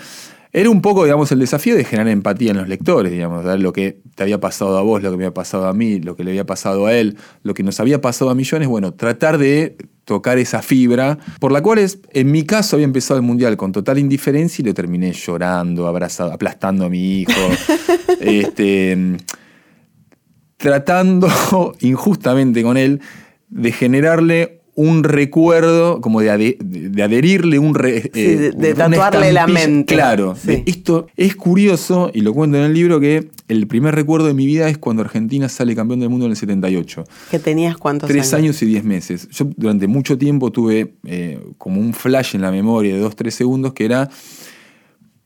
era 0.57 0.71
un 0.71 0.81
poco, 0.81 1.05
digamos, 1.05 1.31
el 1.33 1.39
desafío 1.39 1.77
de 1.77 1.85
generar 1.85 2.09
empatía 2.09 2.53
en 2.53 2.57
los 2.57 2.67
lectores, 2.67 3.13
digamos, 3.13 3.45
lo 3.61 3.75
que 3.75 4.01
te 4.15 4.23
había 4.23 4.41
pasado 4.41 4.79
a 4.79 4.81
vos, 4.81 5.03
lo 5.03 5.11
que 5.11 5.19
me 5.19 5.25
había 5.25 5.35
pasado 5.35 5.67
a 5.67 5.75
mí, 5.75 6.01
lo 6.01 6.17
que 6.17 6.25
le 6.25 6.31
había 6.31 6.47
pasado 6.47 6.87
a 6.87 6.95
él, 6.95 7.19
lo 7.43 7.53
que 7.53 7.63
nos 7.63 7.79
había 7.79 8.01
pasado 8.01 8.31
a 8.31 8.35
millones, 8.35 8.67
bueno, 8.67 8.95
tratar 8.95 9.37
de 9.37 9.77
tocar 10.07 10.39
esa 10.39 10.63
fibra, 10.63 11.19
por 11.41 11.53
la 11.53 11.61
cual 11.61 11.81
es, 11.81 11.99
en 12.15 12.33
mi 12.33 12.45
caso 12.45 12.77
había 12.77 12.87
empezado 12.87 13.21
el 13.21 13.27
mundial 13.27 13.59
con 13.59 13.71
total 13.71 13.99
indiferencia 13.99 14.63
y 14.63 14.65
lo 14.65 14.73
terminé 14.73 15.13
llorando, 15.13 15.89
abrazado, 15.89 16.33
aplastando 16.33 16.87
a 16.87 16.89
mi 16.89 17.21
hijo, 17.21 17.33
este, 18.21 19.19
tratando 20.57 21.29
injustamente 21.81 22.63
con 22.63 22.79
él 22.79 23.03
de 23.51 23.73
generarle 23.73 24.56
un 24.79 25.05
recuerdo, 25.05 26.01
como 26.03 26.21
de, 26.21 26.31
ade- 26.31 26.59
de 26.61 27.03
adherirle 27.03 27.59
un... 27.59 27.75
re- 27.75 28.11
Sí, 28.13 28.23
de- 28.35 28.75
tatuarle 28.75 29.33
la 29.33 29.47
mente. 29.47 29.95
Claro. 29.95 30.37
Sí. 30.41 30.49
de- 30.49 30.63
esto 30.67 31.07
es 31.17 31.35
curioso, 31.35 32.11
y 32.13 32.21
lo 32.21 32.35
cuento 32.35 32.59
en 32.59 32.65
el 32.65 32.75
libro, 32.75 33.01
que 33.01 33.29
el 33.49 33.67
primer 33.67 33.95
recuerdo 33.95 34.27
de 34.27 34.35
mi 34.35 34.45
vida 34.45 34.69
es 34.69 34.77
cuando 34.77 35.03
Argentina 35.03 35.49
sale 35.49 35.75
campeón 35.75 36.01
del 36.01 36.11
mundo 36.11 36.27
en 36.27 36.33
el 36.33 36.37
78. 36.37 37.05
¿Que 37.31 37.39
tenías 37.39 37.79
cuántos 37.79 38.07
Tres 38.09 38.35
años 38.35 38.61
y 38.63 38.67
diez 38.67 38.85
meses. 38.85 39.29
Yo 39.31 39.47
durante 39.57 39.87
mucho 39.87 40.19
tiempo 40.19 40.53
tuve 40.53 40.93
eh, 41.05 41.41
como 41.57 41.81
un 41.81 41.95
flash 41.95 42.35
en 42.35 42.43
la 42.43 42.51
memoria 42.51 42.95
de 42.95 43.01
dos, 43.01 43.17
tres 43.17 43.35
segundos 43.35 43.73
que 43.73 43.87
era 43.87 44.11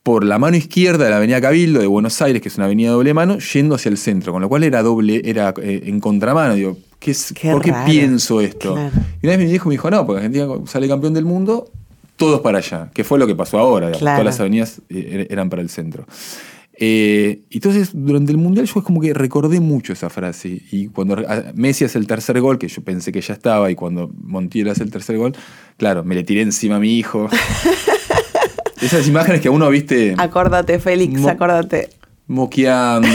por 0.02 0.24
la 0.24 0.38
mano 0.38 0.56
izquierda 0.56 1.04
de 1.04 1.10
la 1.10 1.16
avenida 1.18 1.40
Cabildo 1.40 1.80
de 1.80 1.86
Buenos 1.86 2.22
Aires, 2.22 2.40
que 2.40 2.48
es 2.48 2.56
una 2.56 2.66
avenida 2.66 2.90
doble 2.90 3.12
mano, 3.14 3.38
yendo 3.38 3.74
hacia 3.74 3.90
el 3.90 3.98
centro, 3.98 4.32
con 4.32 4.40
lo 4.40 4.48
cual 4.48 4.64
era 4.64 4.82
doble, 4.82 5.20
era 5.24 5.52
eh, 5.62 5.82
en 5.86 6.00
contramano. 6.00 6.54
Digo, 6.54 6.78
¿qué 7.00 7.10
es- 7.10 7.32
Qué 7.34 7.50
¿por 7.50 7.62
qué 7.62 7.72
raro. 7.72 7.90
pienso 7.90 8.40
esto? 8.40 8.74
Claro. 8.74 8.90
Y 9.20 9.26
una 9.26 9.36
vez 9.36 9.44
mi 9.44 9.50
viejo 9.50 9.68
me 9.68 9.74
dijo, 9.74 9.90
no, 9.90 10.06
porque 10.06 10.18
Argentina 10.24 10.46
sale 10.66 10.86
campeón 10.86 11.12
del 11.14 11.24
mundo, 11.24 11.68
todos 12.16 12.40
para 12.42 12.58
allá, 12.58 12.90
que 12.94 13.02
fue 13.02 13.18
lo 13.18 13.26
que 13.26 13.34
pasó 13.34 13.58
ahora, 13.58 13.90
Claro. 13.90 14.18
todas 14.20 14.24
las 14.24 14.38
avenidas 14.40 14.80
eh, 14.90 15.26
er- 15.28 15.32
eran 15.32 15.50
para 15.50 15.62
el 15.62 15.68
centro. 15.70 16.06
Eh, 16.82 17.42
entonces, 17.50 17.90
durante 17.92 18.32
el 18.32 18.38
Mundial 18.38 18.64
yo 18.64 18.80
es 18.80 18.84
como 18.86 19.02
que 19.02 19.12
recordé 19.12 19.60
mucho 19.60 19.92
esa 19.92 20.08
frase. 20.08 20.62
Y 20.72 20.86
cuando 20.88 21.16
Messi 21.54 21.84
hace 21.84 21.98
el 21.98 22.06
tercer 22.06 22.40
gol, 22.40 22.58
que 22.58 22.68
yo 22.68 22.82
pensé 22.82 23.12
que 23.12 23.20
ya 23.20 23.34
estaba, 23.34 23.70
y 23.70 23.74
cuando 23.74 24.10
Montiel 24.22 24.68
hace 24.70 24.82
el 24.82 24.90
tercer 24.90 25.18
gol, 25.18 25.34
claro, 25.76 26.04
me 26.04 26.14
le 26.14 26.22
tiré 26.24 26.40
encima 26.40 26.76
a 26.76 26.78
mi 26.78 26.96
hijo. 26.96 27.28
Esas 28.80 29.06
imágenes 29.06 29.42
que 29.42 29.50
uno, 29.50 29.68
viste, 29.68 30.14
Acórdate, 30.16 30.78
Félix, 30.78 31.22
acórdate. 31.26 31.90
moqueando. 32.28 33.08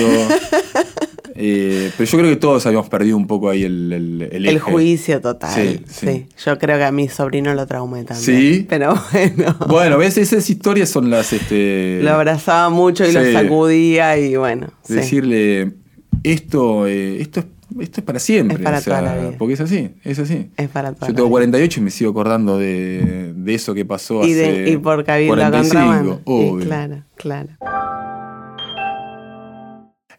Eh, 1.38 1.92
pero 1.98 2.10
yo 2.10 2.18
creo 2.18 2.30
que 2.30 2.38
todos 2.38 2.66
habíamos 2.66 2.88
perdido 2.88 3.18
un 3.18 3.28
poco 3.28 3.50
ahí 3.50 3.64
el, 3.64 3.92
el, 4.32 4.46
el 4.48 4.60
juicio 4.60 5.20
total. 5.20 5.54
Sí, 5.54 5.82
Sí, 5.86 6.08
sí. 6.08 6.28
Yo 6.46 6.58
creo 6.58 6.78
que 6.78 6.86
a 6.86 6.92
mi 6.94 7.10
sobrino 7.10 7.54
lo 7.54 7.68
traumé 7.68 8.06
también. 8.06 8.26
¿Sí? 8.26 8.66
Pero 8.70 8.96
bueno. 9.12 9.56
Bueno, 9.68 9.98
ves, 9.98 10.18
esas 10.18 10.50
historias 10.50 10.90
son 10.90 11.10
las. 11.10 11.34
Este, 11.34 12.00
Lo 12.02 12.12
abrazaba 12.12 12.70
mucho 12.70 13.06
y 13.06 13.12
lo 13.12 13.22
sacudía 13.34 14.18
y 14.18 14.36
bueno. 14.38 14.68
decirle 14.88 15.74
esto, 16.24 16.88
eh, 16.88 17.22
esto, 17.22 17.42
es, 17.42 17.46
esto 17.82 18.00
es 18.02 18.06
para 18.06 18.20
siempre. 18.20 18.58
Es 18.58 18.64
para 18.64 18.78
o 18.78 18.82
sea, 18.82 19.00
toda 19.00 19.14
la 19.14 19.22
vida. 19.22 19.36
Porque 19.38 19.54
es 19.56 19.62
así, 19.62 19.90
es 20.04 20.18
así. 20.20 20.50
Es 20.56 20.70
para 20.70 20.94
toda 20.94 21.08
Yo 21.10 21.14
tengo 21.14 21.28
vida. 21.28 21.34
48 21.34 21.80
y 21.80 21.84
me 21.84 21.92
sigo 21.92 22.12
acordando 22.12 22.58
de, 22.58 23.34
de 23.36 23.54
eso 23.54 23.74
que 23.74 23.84
pasó 23.86 24.26
Y, 24.26 24.32
hace 24.32 24.52
de, 24.54 24.70
y 24.72 24.78
por 24.78 25.04
cabildo 25.04 25.34
45, 25.36 25.70
contramano. 25.76 26.16
Sí, 26.16 26.22
obvio. 26.26 26.66
claro, 26.66 27.04
claro. 27.18 27.50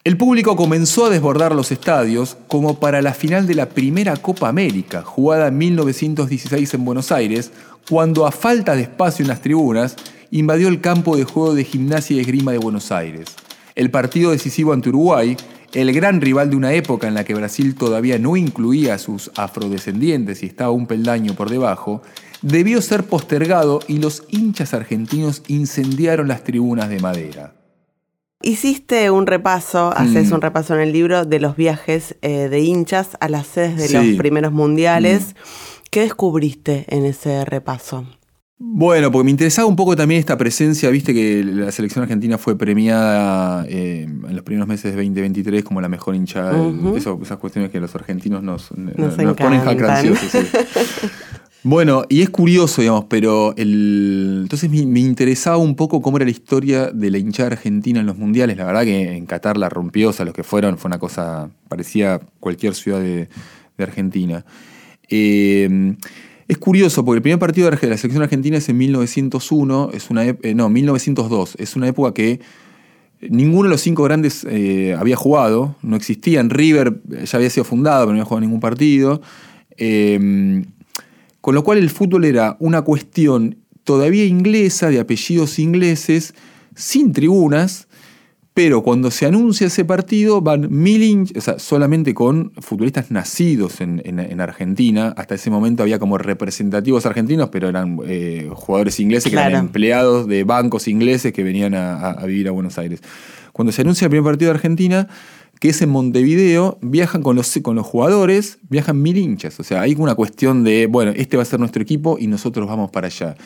El 0.07 0.17
público 0.17 0.55
comenzó 0.55 1.07
a 1.07 1.11
desbordar 1.11 1.53
los 1.53 1.73
estadios 1.73 2.37
como 2.47 2.79
para 2.79 3.03
la 3.03 3.13
final 3.13 3.49
de 3.49 3.57
la 3.57 3.71
primera 3.71 4.17
Copa 4.17 4.49
América, 4.49 5.03
jugada 5.03 5.49
en 5.49 5.59
1916 5.59 6.75
en 6.75 6.85
Buenos 6.85 7.11
Aires, 7.11 7.51
cuando 7.91 8.25
a 8.25 8.31
falta 8.31 8.77
de 8.77 8.83
espacio 8.83 9.25
en 9.25 9.29
las 9.29 9.41
tribunas, 9.41 9.97
invadió 10.31 10.69
el 10.69 10.81
campo 10.81 11.17
de 11.17 11.25
juego 11.25 11.57
de 11.57 11.65
gimnasia 11.65 12.17
y 12.17 12.21
esgrima 12.21 12.53
de 12.53 12.59
Buenos 12.59 12.93
Aires. 12.93 13.35
El 13.75 13.91
partido 13.91 14.31
decisivo 14.31 14.73
ante 14.73 14.91
Uruguay, 14.91 15.37
el 15.73 15.93
gran 15.93 16.21
rival 16.21 16.51
de 16.51 16.57
una 16.57 16.73
época 16.73 17.09
en 17.09 17.15
la 17.15 17.25
que 17.25 17.35
Brasil 17.35 17.75
todavía 17.75 18.17
no 18.17 18.37
incluía 18.37 18.95
a 18.95 18.99
sus 18.99 19.33
afrodescendientes 19.35 20.45
y 20.45 20.47
estaba 20.47 20.71
un 20.71 20.87
peldaño 20.87 21.35
por 21.35 21.51
debajo, 21.51 22.03
debió 22.43 22.81
ser 22.81 23.03
postergado 23.03 23.81
y 23.89 23.99
los 23.99 24.23
hinchas 24.29 24.73
argentinos 24.73 25.43
incendiaron 25.49 26.29
las 26.29 26.45
tribunas 26.45 26.91
de 26.91 27.01
madera. 27.01 27.55
Hiciste 28.43 29.11
un 29.11 29.27
repaso, 29.27 29.93
haces 29.97 30.31
Mm. 30.31 30.35
un 30.35 30.41
repaso 30.43 30.75
en 30.75 30.81
el 30.81 30.93
libro 30.93 31.25
de 31.25 31.41
los 31.41 31.57
viajes 31.57 32.17
eh, 32.21 32.49
de 32.49 32.61
hinchas 32.61 33.17
a 33.21 33.29
las 33.29 33.47
sedes 33.47 33.77
de 33.79 33.89
Sí. 33.89 33.95
los 34.11 34.19
primeros 34.19 34.53
mundiales. 34.53 35.35
Mm. 35.35 35.87
¿Qué 35.91 36.01
descubriste 36.03 36.85
en 36.89 37.07
ese 37.07 37.45
repaso? 37.47 38.07
Bueno, 38.59 39.11
porque 39.11 39.25
me 39.25 39.31
interesaba 39.31 39.67
un 39.69 39.77
poco 39.77 39.97
también 39.97 40.19
esta 40.19 40.37
presencia, 40.37 40.89
viste 40.91 41.13
que 41.15 41.45
la 41.45 41.71
selección 41.73 42.03
argentina 42.03 42.39
fue 42.39 42.57
premiada 42.57 43.65
eh, 43.69 44.03
en 44.05 44.35
los 44.35 44.43
primeros 44.45 44.67
meses 44.69 44.85
de 44.95 44.97
2023 45.03 45.63
como 45.65 45.81
la 45.81 45.89
mejor 45.89 46.15
hinchada. 46.15 46.53
eso, 46.97 47.19
esas 47.23 47.39
cuestiones 47.39 47.71
que 47.71 47.81
los 47.81 47.95
argentinos 47.95 48.43
nos, 48.43 48.71
Nos 48.77 49.15
ponen 49.15 49.31
encantan. 49.61 49.63
jactanciosos. 49.65 50.31
sí. 50.31 50.39
bueno, 51.69 52.05
y 52.09 52.23
es 52.23 52.31
curioso, 52.31 52.81
digamos, 52.81 53.07
pero 53.09 53.53
el, 53.57 54.43
entonces 54.43 54.71
me, 54.71 55.01
interesaba 55.01 55.57
un 55.57 55.75
poco 55.75 56.01
cómo 56.01 56.17
era 56.17 56.25
la 56.25 56.31
historia 56.31 56.93
de 56.93 57.11
la 57.11 57.19
hinchada 57.19 57.49
argentina 57.49 57.99
en 57.99 58.07
los 58.07 58.17
mundiales. 58.17 58.57
La 58.57 58.65
verdad 58.65 58.85
que 58.85 59.17
en 59.17 59.27
Qatar 59.27 59.57
la 59.57 59.69
rompió, 59.69 60.11
o 60.11 60.13
sea, 60.13 60.25
los 60.25 60.33
que 60.33 60.45
fueron 60.45 60.79
fue 60.79 60.89
una 60.89 61.01
cosa, 61.01 61.51
parecía 61.69 62.21
cualquier 62.39 62.77
ciudad 62.77 63.01
de, 63.01 63.29
Argentina. 63.79 64.45
Eh, 65.09 65.97
es 66.47 66.59
curioso 66.59 67.05
porque 67.05 67.17
el 67.17 67.23
primer 67.23 67.41
partido 67.41 67.69
de 67.69 67.73
la 67.73 67.97
selección 67.97 68.23
argentina 68.23 68.59
es 68.59 68.69
en 68.69 68.79
1901, 68.79 69.91
es 69.93 70.09
una 70.09 70.25
eh, 70.25 70.55
no, 70.55 70.69
1902, 70.69 71.57
es 71.59 71.75
una 71.75 71.89
época 71.89 72.15
que 72.15 72.39
ninguno 73.21 73.65
de 73.65 73.71
los 73.71 73.81
cinco 73.81 74.05
grandes 74.05 74.47
eh, 74.49 74.95
había 74.97 75.17
jugado, 75.17 75.75
no 75.83 75.97
existían, 75.97 76.49
River 76.49 77.01
ya 77.25 77.39
había 77.39 77.51
sido 77.51 77.65
fundado, 77.65 78.07
pero 78.07 78.13
no 78.13 78.21
había 78.21 78.25
jugado 78.25 78.41
ningún 78.43 78.61
partido, 78.61 79.21
Eh, 79.79 80.65
con 81.47 81.55
lo 81.55 81.63
cual 81.63 81.79
el 81.79 81.91
fútbol 81.91 82.25
era 82.25 82.57
una 82.59 82.83
cuestión 82.83 83.59
todavía 83.85 84.25
inglesa, 84.25 84.91
de 84.91 84.99
apellidos 84.99 85.61
ingleses, 85.61 86.35
sin 86.75 87.13
tribunas, 87.13 87.87
pero 88.53 88.83
cuando 88.83 89.13
se 89.13 89.27
anuncia 89.27 89.69
ese 89.69 89.85
partido 89.85 90.41
van 90.41 90.67
mil 90.71 91.05
hinchas, 91.05 91.37
o 91.37 91.41
sea, 91.43 91.59
solamente 91.61 92.15
con 92.15 92.51
futbolistas 92.59 93.13
nacidos 93.13 93.81
en, 93.81 94.03
en- 94.05 94.19
en 94.19 94.41
Argentina. 94.41 95.15
Hasta 95.17 95.37
ese 95.37 95.51
momento 95.51 95.85
había 95.85 96.01
como 96.01 96.19
representativos 96.19 97.07
argentinos, 97.07 97.49
pero 97.51 97.69
eran 97.69 98.01
eh, 98.09 98.51
jugadores 98.53 98.99
ingleses 98.99 99.31
que 99.31 99.37
eran 99.39 99.53
empleados 99.67 100.27
de 100.27 100.43
bancos 100.43 100.89
ingleses 100.89 101.33
que 101.33 101.45
venían 101.45 101.75
a, 101.75 101.95
a- 101.95 102.11
a 102.23 102.27
vivir 102.27 102.49
a 102.49 102.51
Buenos 102.51 102.77
Aires. 102.77 103.03
Cuando 103.53 103.71
se 103.71 103.83
anuncia 103.83 104.07
el 104.07 104.11
primer 104.11 104.25
partido 104.33 104.51
de 104.51 104.57
Argentina, 104.57 105.07
que 105.61 105.71
es 105.71 105.81
en 105.83 105.89
Montevideo, 105.89 106.79
viajan 106.83 107.23
con 107.23 107.37
los, 107.37 107.59
con 107.63 107.77
los 107.77 107.87
jugadores, 107.87 108.59
viajan 108.69 109.01
mil 109.01 109.17
hinchas. 109.17 109.59
O 109.61 109.65
sea, 109.65 109.81
hay 109.83 109.95
una 109.99 110.15
cuestión 110.15 110.65
de, 110.65 110.87
bueno, 110.87 111.13
este 111.17 111.37
va 111.37 111.43
a 111.43 111.47
ser 111.47 111.59
nuestro 111.61 111.83
equipo 111.83 112.19
y 112.21 112.27
nosotros 112.27 112.69
vamos 112.69 112.91
para 112.91 113.07
allá. 113.07 113.37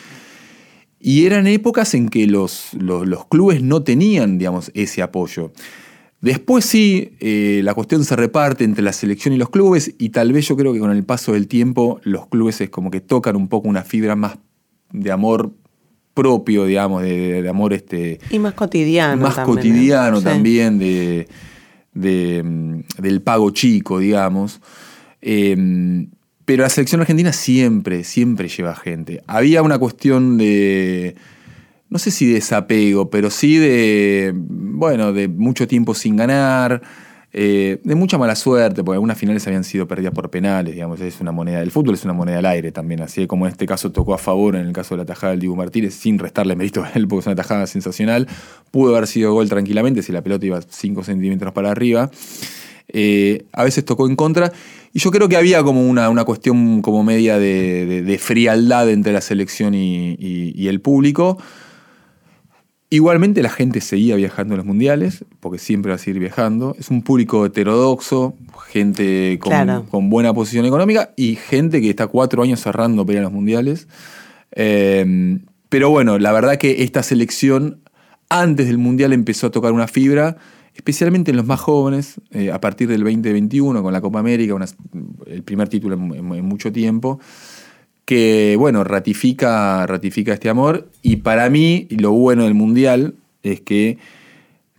Y 0.98 1.24
eran 1.24 1.46
épocas 1.46 1.94
en 1.94 2.08
que 2.08 2.26
los, 2.26 2.74
los- 2.74 3.06
los 3.06 3.26
clubes 3.26 3.62
no 3.62 3.82
tenían, 3.82 4.38
digamos, 4.38 4.70
ese 4.74 5.02
apoyo. 5.02 5.52
Después 6.20 6.66
sí, 6.66 7.12
eh, 7.20 7.62
la 7.64 7.72
cuestión 7.72 8.04
se 8.04 8.14
reparte 8.14 8.64
entre 8.64 8.82
la 8.82 8.92
selección 8.92 9.32
y 9.32 9.38
los 9.38 9.48
clubes 9.48 9.94
y 9.98 10.10
tal 10.10 10.32
vez 10.34 10.46
yo 10.48 10.56
creo 10.56 10.74
que 10.74 10.78
con 10.78 10.90
el 10.90 11.02
paso 11.04 11.32
del 11.32 11.48
tiempo 11.48 11.98
los 12.04 12.26
clubes 12.26 12.60
es 12.60 12.68
como 12.68 12.90
que 12.90 13.00
tocan 13.00 13.36
un 13.36 13.48
poco 13.48 13.68
una 13.68 13.84
fibra 13.84 14.16
más 14.16 14.36
de 14.92 15.10
amor 15.10 15.52
propio, 16.12 16.66
digamos, 16.66 17.02
de, 17.02 17.40
de 17.40 17.48
amor 17.48 17.72
este, 17.72 18.18
Y 18.30 18.38
más 18.38 18.52
cotidiano. 18.52 19.22
más 19.22 19.36
también, 19.36 19.54
¿no? 19.56 19.62
cotidiano 19.62 20.18
Sí. 20.18 20.24
también 20.24 20.78
de, 20.78 21.28
de, 21.94 22.42
mm, 22.42 22.80
del 22.98 23.22
pago 23.22 23.50
chico, 23.50 23.98
digamos. 23.98 24.60
Eh, 25.22 26.06
pero 26.50 26.64
la 26.64 26.68
selección 26.68 27.00
argentina 27.00 27.32
siempre, 27.32 28.02
siempre 28.02 28.48
lleva 28.48 28.74
gente. 28.74 29.22
Había 29.28 29.62
una 29.62 29.78
cuestión 29.78 30.36
de, 30.36 31.14
no 31.88 32.00
sé 32.00 32.10
si 32.10 32.26
de 32.26 32.34
desapego, 32.34 33.08
pero 33.08 33.30
sí 33.30 33.56
de, 33.56 34.32
bueno, 34.34 35.12
de 35.12 35.28
mucho 35.28 35.68
tiempo 35.68 35.94
sin 35.94 36.16
ganar, 36.16 36.82
eh, 37.32 37.78
de 37.84 37.94
mucha 37.94 38.18
mala 38.18 38.34
suerte, 38.34 38.82
porque 38.82 38.96
algunas 38.96 39.16
finales 39.16 39.46
habían 39.46 39.62
sido 39.62 39.86
perdidas 39.86 40.12
por 40.12 40.30
penales, 40.30 40.74
digamos, 40.74 41.00
es 41.00 41.20
una 41.20 41.30
moneda, 41.30 41.62
el 41.62 41.70
fútbol 41.70 41.94
es 41.94 42.04
una 42.04 42.12
moneda 42.12 42.38
al 42.38 42.46
aire 42.46 42.72
también, 42.72 43.02
así 43.02 43.28
como 43.28 43.46
en 43.46 43.52
este 43.52 43.66
caso 43.66 43.92
tocó 43.92 44.14
a 44.14 44.18
favor 44.18 44.56
en 44.56 44.66
el 44.66 44.72
caso 44.72 44.96
de 44.96 44.98
la 44.98 45.04
tajada 45.04 45.30
del 45.32 45.40
Dibu 45.40 45.54
Martínez, 45.54 45.94
sin 45.94 46.18
restarle 46.18 46.56
mérito 46.56 46.82
a 46.82 46.90
él, 46.90 47.06
porque 47.06 47.20
es 47.20 47.26
una 47.26 47.36
tajada 47.36 47.68
sensacional, 47.68 48.26
pudo 48.72 48.96
haber 48.96 49.06
sido 49.06 49.32
gol 49.32 49.48
tranquilamente 49.48 50.02
si 50.02 50.10
la 50.10 50.22
pelota 50.22 50.44
iba 50.44 50.60
5 50.60 51.04
centímetros 51.04 51.52
para 51.52 51.70
arriba. 51.70 52.10
Eh, 52.92 53.44
a 53.52 53.62
veces 53.62 53.84
tocó 53.84 54.08
en 54.08 54.16
contra. 54.16 54.52
Y 54.92 54.98
yo 54.98 55.12
creo 55.12 55.28
que 55.28 55.36
había 55.36 55.62
como 55.62 55.88
una, 55.88 56.10
una 56.10 56.24
cuestión 56.24 56.82
como 56.82 57.04
media 57.04 57.38
de, 57.38 58.18
frialdad 58.20 58.90
entre 58.90 59.12
la 59.12 59.20
selección 59.20 59.74
y 59.74 60.66
el 60.66 60.80
público. 60.80 61.38
Igualmente 62.92 63.40
la 63.42 63.50
gente 63.50 63.80
seguía 63.80 64.16
viajando 64.16 64.54
a 64.54 64.56
los 64.56 64.66
mundiales, 64.66 65.24
porque 65.38 65.58
siempre 65.58 65.90
va 65.90 65.94
a 65.96 65.98
seguir 65.98 66.18
viajando. 66.20 66.74
Es 66.76 66.90
un 66.90 67.02
público 67.02 67.46
heterodoxo, 67.46 68.34
gente 68.66 69.38
con, 69.40 69.50
Claro. 69.50 69.86
con 69.88 70.10
buena 70.10 70.34
posición 70.34 70.66
económica 70.66 71.12
y 71.16 71.36
gente 71.36 71.80
que 71.80 71.88
está 71.90 72.08
cuatro 72.08 72.42
años 72.42 72.60
cerrando 72.60 73.06
para 73.06 73.14
ir 73.14 73.18
a 73.20 73.22
los 73.22 73.32
mundiales. 73.32 73.86
Eh, 74.56 75.38
pero 75.68 75.88
bueno, 75.90 76.18
la 76.18 76.32
verdad 76.32 76.56
que 76.58 76.82
esta 76.82 77.04
selección 77.04 77.80
antes 78.28 78.66
del 78.66 78.78
mundial 78.78 79.12
empezó 79.12 79.46
a 79.46 79.50
tocar 79.52 79.70
una 79.72 79.86
fibra, 79.86 80.36
especialmente 80.74 81.30
en 81.30 81.36
los 81.36 81.46
más 81.46 81.60
jóvenes, 81.60 82.20
eh, 82.32 82.50
a 82.50 82.60
partir 82.60 82.88
del 82.88 83.04
2021 83.04 83.82
con 83.84 83.92
la 83.92 84.00
Copa 84.00 84.18
América, 84.18 84.54
una- 84.54 84.66
el 85.26 85.44
primer 85.44 85.68
título 85.68 85.94
en, 85.94 86.12
en- 86.14 86.32
en 86.34 86.44
mucho 86.44 86.72
tiempo 86.72 87.20
que 88.04 88.56
bueno, 88.58 88.84
ratifica, 88.84 89.86
ratifica 89.86 90.32
este 90.32 90.48
amor. 90.48 90.88
Y 91.02 91.16
para 91.16 91.48
mí, 91.50 91.86
lo 91.90 92.12
bueno 92.12 92.44
del 92.44 92.54
Mundial 92.54 93.14
es 93.42 93.60
que 93.60 93.98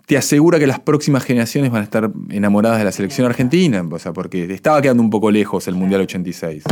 te 0.05 0.17
asegura 0.17 0.59
que 0.59 0.67
las 0.67 0.79
próximas 0.79 1.23
generaciones 1.23 1.71
van 1.71 1.81
a 1.81 1.83
estar 1.85 2.11
enamoradas 2.29 2.79
de 2.79 2.83
la 2.83 2.91
selección 2.91 3.25
argentina, 3.27 3.87
o 3.89 3.99
sea, 3.99 4.11
porque 4.11 4.43
estaba 4.53 4.81
quedando 4.81 5.01
un 5.01 5.09
poco 5.09 5.31
lejos 5.31 5.67
el 5.67 5.75
Mundial 5.75 6.01
86. 6.01 6.63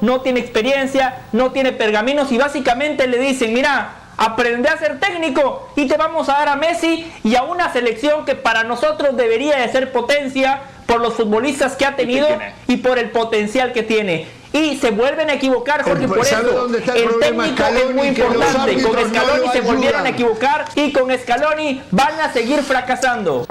no 0.00 0.20
tiene 0.22 0.40
experiencia, 0.40 1.22
no 1.32 1.52
tiene 1.52 1.70
pergaminos 1.70 2.32
y 2.32 2.38
básicamente 2.38 3.06
le 3.06 3.18
dicen, 3.18 3.54
mira, 3.54 4.02
aprende 4.16 4.68
a 4.68 4.76
ser 4.76 4.98
técnico 4.98 5.68
y 5.76 5.86
te 5.86 5.96
vamos 5.96 6.28
a 6.28 6.32
dar 6.32 6.48
a 6.48 6.56
Messi 6.56 7.06
y 7.22 7.36
a 7.36 7.44
una 7.44 7.72
selección 7.72 8.24
que 8.24 8.34
para 8.34 8.64
nosotros 8.64 9.16
debería 9.16 9.58
de 9.58 9.68
ser 9.68 9.92
potencia 9.92 10.62
por 10.86 11.00
los 11.00 11.14
futbolistas 11.14 11.76
que 11.76 11.86
ha 11.86 11.96
tenido 11.96 12.26
y 12.66 12.78
por 12.78 12.98
el 12.98 13.10
potencial 13.10 13.72
que 13.72 13.82
tiene. 13.82 14.26
Y 14.52 14.76
se 14.76 14.90
vuelven 14.90 15.30
a 15.30 15.34
equivocar, 15.34 15.82
Jorge, 15.82 16.06
por 16.06 16.18
eso 16.18 16.66
el, 16.66 17.08
técnico 17.20 17.62
es 17.64 17.94
muy 17.94 18.08
importante. 18.08 18.82
Con 18.82 19.08
Scaloni 19.08 19.48
se 19.52 19.60
volvieron 19.62 20.04
a 20.04 20.08
equivocar 20.10 20.66
y 20.74 20.92
con 20.92 21.10
Scaloni 21.10 21.80
van 21.90 22.20
a 22.20 22.32
seguir 22.32 22.60
fracasando. 22.60 23.46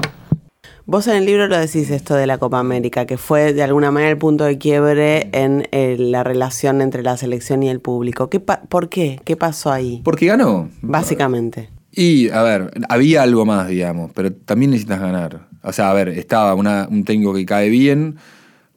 Vos 0.86 1.08
en 1.08 1.15
el 1.15 1.25
libro 1.25 1.48
lo 1.48 1.58
decís 1.58 1.89
esto 1.89 2.15
de 2.15 2.27
la 2.27 2.38
Copa 2.38 2.60
América, 2.60 3.05
que 3.05 3.17
fue 3.17 3.53
de 3.53 3.63
alguna 3.63 3.91
manera 3.91 4.12
el 4.12 4.17
punto 4.17 4.43
de 4.43 4.58
quiebre 4.58 5.29
en 5.31 5.67
eh, 5.72 5.96
la 5.98 6.24
relación 6.24 6.81
entre 6.81 7.01
la 7.01 7.17
selección 7.17 7.63
y 7.63 7.70
el 7.70 7.79
público. 7.79 8.29
¿Qué 8.29 8.39
¿Por 8.39 8.89
qué? 8.89 9.20
¿Qué 9.24 9.36
pasó 9.36 9.72
ahí? 9.72 10.01
Porque 10.03 10.27
ganó. 10.27 10.70
Básicamente. 10.81 11.70
Y, 11.91 12.29
a 12.29 12.43
ver, 12.43 12.72
había 12.89 13.24
algo 13.24 13.46
más, 13.46 13.67
digamos, 13.67 14.12
pero 14.13 14.34
también 14.34 14.72
necesitas 14.72 15.00
ganar. 15.00 15.48
O 15.63 15.72
sea, 15.72 15.89
a 15.89 15.93
ver, 15.93 16.10
estaba 16.10 16.53
un 16.55 17.03
técnico 17.05 17.34
que 17.34 17.46
cae 17.46 17.70
bien, 17.70 18.17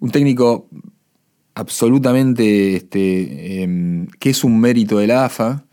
un 0.00 0.10
técnico 0.10 0.68
absolutamente, 1.54 2.76
este, 2.76 3.62
em, 3.62 4.06
que 4.18 4.30
es 4.30 4.44
un 4.44 4.60
mérito 4.60 4.98
de 4.98 5.06
la 5.06 5.24
AFA, 5.24 5.64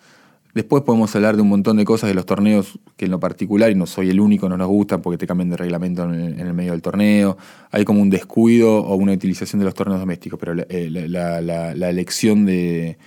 Después 0.53 0.83
podemos 0.83 1.15
hablar 1.15 1.37
de 1.37 1.41
un 1.41 1.47
montón 1.47 1.77
de 1.77 1.85
cosas 1.85 2.09
de 2.09 2.13
los 2.13 2.25
torneos 2.25 2.77
que 2.97 3.05
en 3.05 3.11
lo 3.11 3.21
particular, 3.21 3.71
y 3.71 3.75
no 3.75 3.85
soy 3.85 4.09
el 4.09 4.19
único, 4.19 4.49
no 4.49 4.57
nos 4.57 4.67
gustan 4.67 5.01
porque 5.01 5.17
te 5.17 5.25
cambian 5.25 5.49
de 5.49 5.55
reglamento 5.55 6.03
en 6.03 6.39
el, 6.39 6.53
medio 6.53 6.71
del 6.71 6.81
torneo. 6.81 7.37
Hay 7.71 7.85
como 7.85 8.01
un 8.01 8.09
descuido 8.09 8.79
o 8.79 8.95
una 8.95 9.13
utilización 9.13 9.59
de 9.59 9.65
los 9.65 9.73
torneos 9.73 10.01
domésticos, 10.01 10.37
pero 10.37 10.53
la, 10.53 10.65
eh, 10.69 11.89
elección 11.89 12.45
de 12.45 12.97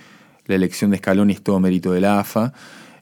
la 0.47 0.55
elección 0.55 0.91
de 0.91 0.97
Scaloni 0.97 1.33
es 1.33 1.43
todo 1.43 1.59
mérito 1.59 1.91
de 1.91 2.01
la 2.01 2.19
AFA, 2.19 2.53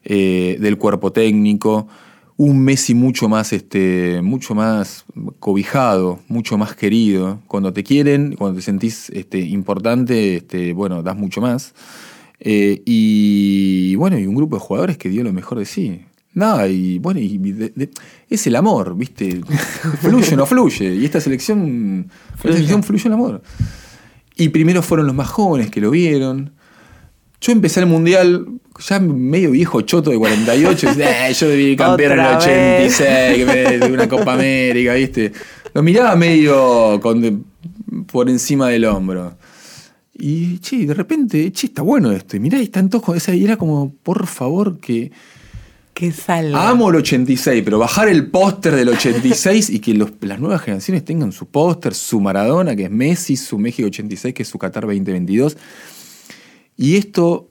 eh, 0.04 0.58
del 0.60 0.78
cuerpo 0.78 1.14
técnico. 1.14 1.88
Un 2.36 2.64
Messi 2.64 2.96
mucho 2.96 3.30
más, 3.30 3.54
este, 3.54 4.22
mucho 4.22 4.56
más 4.56 5.06
cobijado, 5.40 6.20
mucho 6.28 6.58
más 6.58 6.76
querido. 6.76 7.40
Cuando 7.48 7.74
te 7.74 7.84
quieren, 7.84 8.36
cuando 8.36 8.58
te 8.58 8.64
sentís 8.64 9.10
este, 9.12 9.40
importante, 9.40 10.38
este, 10.38 10.74
bueno, 10.74 11.04
das 11.04 11.16
mucho 11.16 11.42
más. 11.42 11.74
Eh, 12.40 12.82
y 12.86 13.96
bueno, 13.96 14.18
y 14.18 14.26
un 14.26 14.36
grupo 14.36 14.56
de 14.56 14.62
jugadores 14.62 14.98
que 14.98 15.10
dio 15.10 15.24
lo 15.24 15.32
mejor 15.32 15.60
de 15.60 15.66
sí. 15.66 16.02
Nada, 16.34 16.68
y 16.68 16.98
bueno, 16.98 17.20
y 17.20 17.40
es 18.28 18.48
el 18.48 18.56
amor, 18.56 18.98
¿viste? 18.98 19.42
fluye 20.02 20.34
o 20.34 20.38
no 20.38 20.46
fluye. 20.48 20.96
Y 20.96 21.06
esta 21.06 21.22
selección, 21.22 22.10
fluye. 22.38 22.56
selección 22.56 22.84
fluye 22.84 23.08
el 23.08 23.14
amor. 23.14 23.44
Y 24.36 24.50
primero 24.50 24.82
fueron 24.82 25.06
los 25.06 25.16
más 25.16 25.28
jóvenes 25.28 25.70
que 25.70 25.80
lo 25.80 25.92
vieron. 25.92 26.54
Yo 27.44 27.52
empecé 27.52 27.82
el 27.82 27.88
mundial 27.88 28.48
ya 28.88 29.02
medio 29.02 29.52
viejo 29.52 29.82
choto 29.82 30.12
de 30.12 30.18
48. 30.18 30.88
y, 30.96 31.02
eh, 31.02 31.34
yo 31.38 31.50
debí 31.50 31.76
campeón 31.78 32.14
en 32.14 32.20
el 32.20 32.36
86, 32.38 33.48
de 33.82 33.92
una 33.92 34.08
Copa 34.08 34.36
América, 34.36 34.94
¿viste? 34.94 35.34
Lo 35.74 35.84
miraba 35.84 36.16
medio 36.16 37.02
con, 37.02 37.46
por 38.08 38.30
encima 38.30 38.70
del 38.70 38.86
hombro. 38.86 39.36
Y, 40.14 40.60
che, 40.60 40.86
de 40.86 40.94
repente, 40.94 41.52
che, 41.52 41.68
está 41.68 41.82
bueno 41.82 42.14
esto. 42.14 42.38
Y 42.38 42.40
mirá, 42.40 42.60
y 42.60 42.64
están 42.64 42.90
todos 42.90 43.04
con 43.04 43.18
esa. 43.18 43.36
Y 43.36 43.44
era 43.44 43.58
como, 43.58 43.94
por 44.04 44.26
favor, 44.26 44.80
que. 44.80 45.12
Que 45.94 46.14
salga. 46.14 46.70
Amo 46.70 46.90
el 46.92 46.96
86, 46.96 47.62
pero 47.64 47.78
bajar 47.78 48.08
el 48.08 48.28
póster 48.28 48.74
del 48.76 48.90
86 48.90 49.70
y 49.70 49.80
que 49.80 49.94
las 49.94 50.40
nuevas 50.40 50.62
generaciones 50.62 51.06
tengan 51.06 51.32
su 51.32 51.48
póster, 51.48 51.94
su 51.94 52.20
Maradona, 52.20 52.76
que 52.76 52.86
es 52.86 52.90
Messi, 52.90 53.36
su 53.36 53.60
México 53.60 53.88
86, 53.88 54.34
que 54.34 54.42
es 54.42 54.50
su 54.50 54.58
Qatar 54.58 54.86
2022. 54.86 55.56
Y 56.78 56.96
esto, 56.96 57.48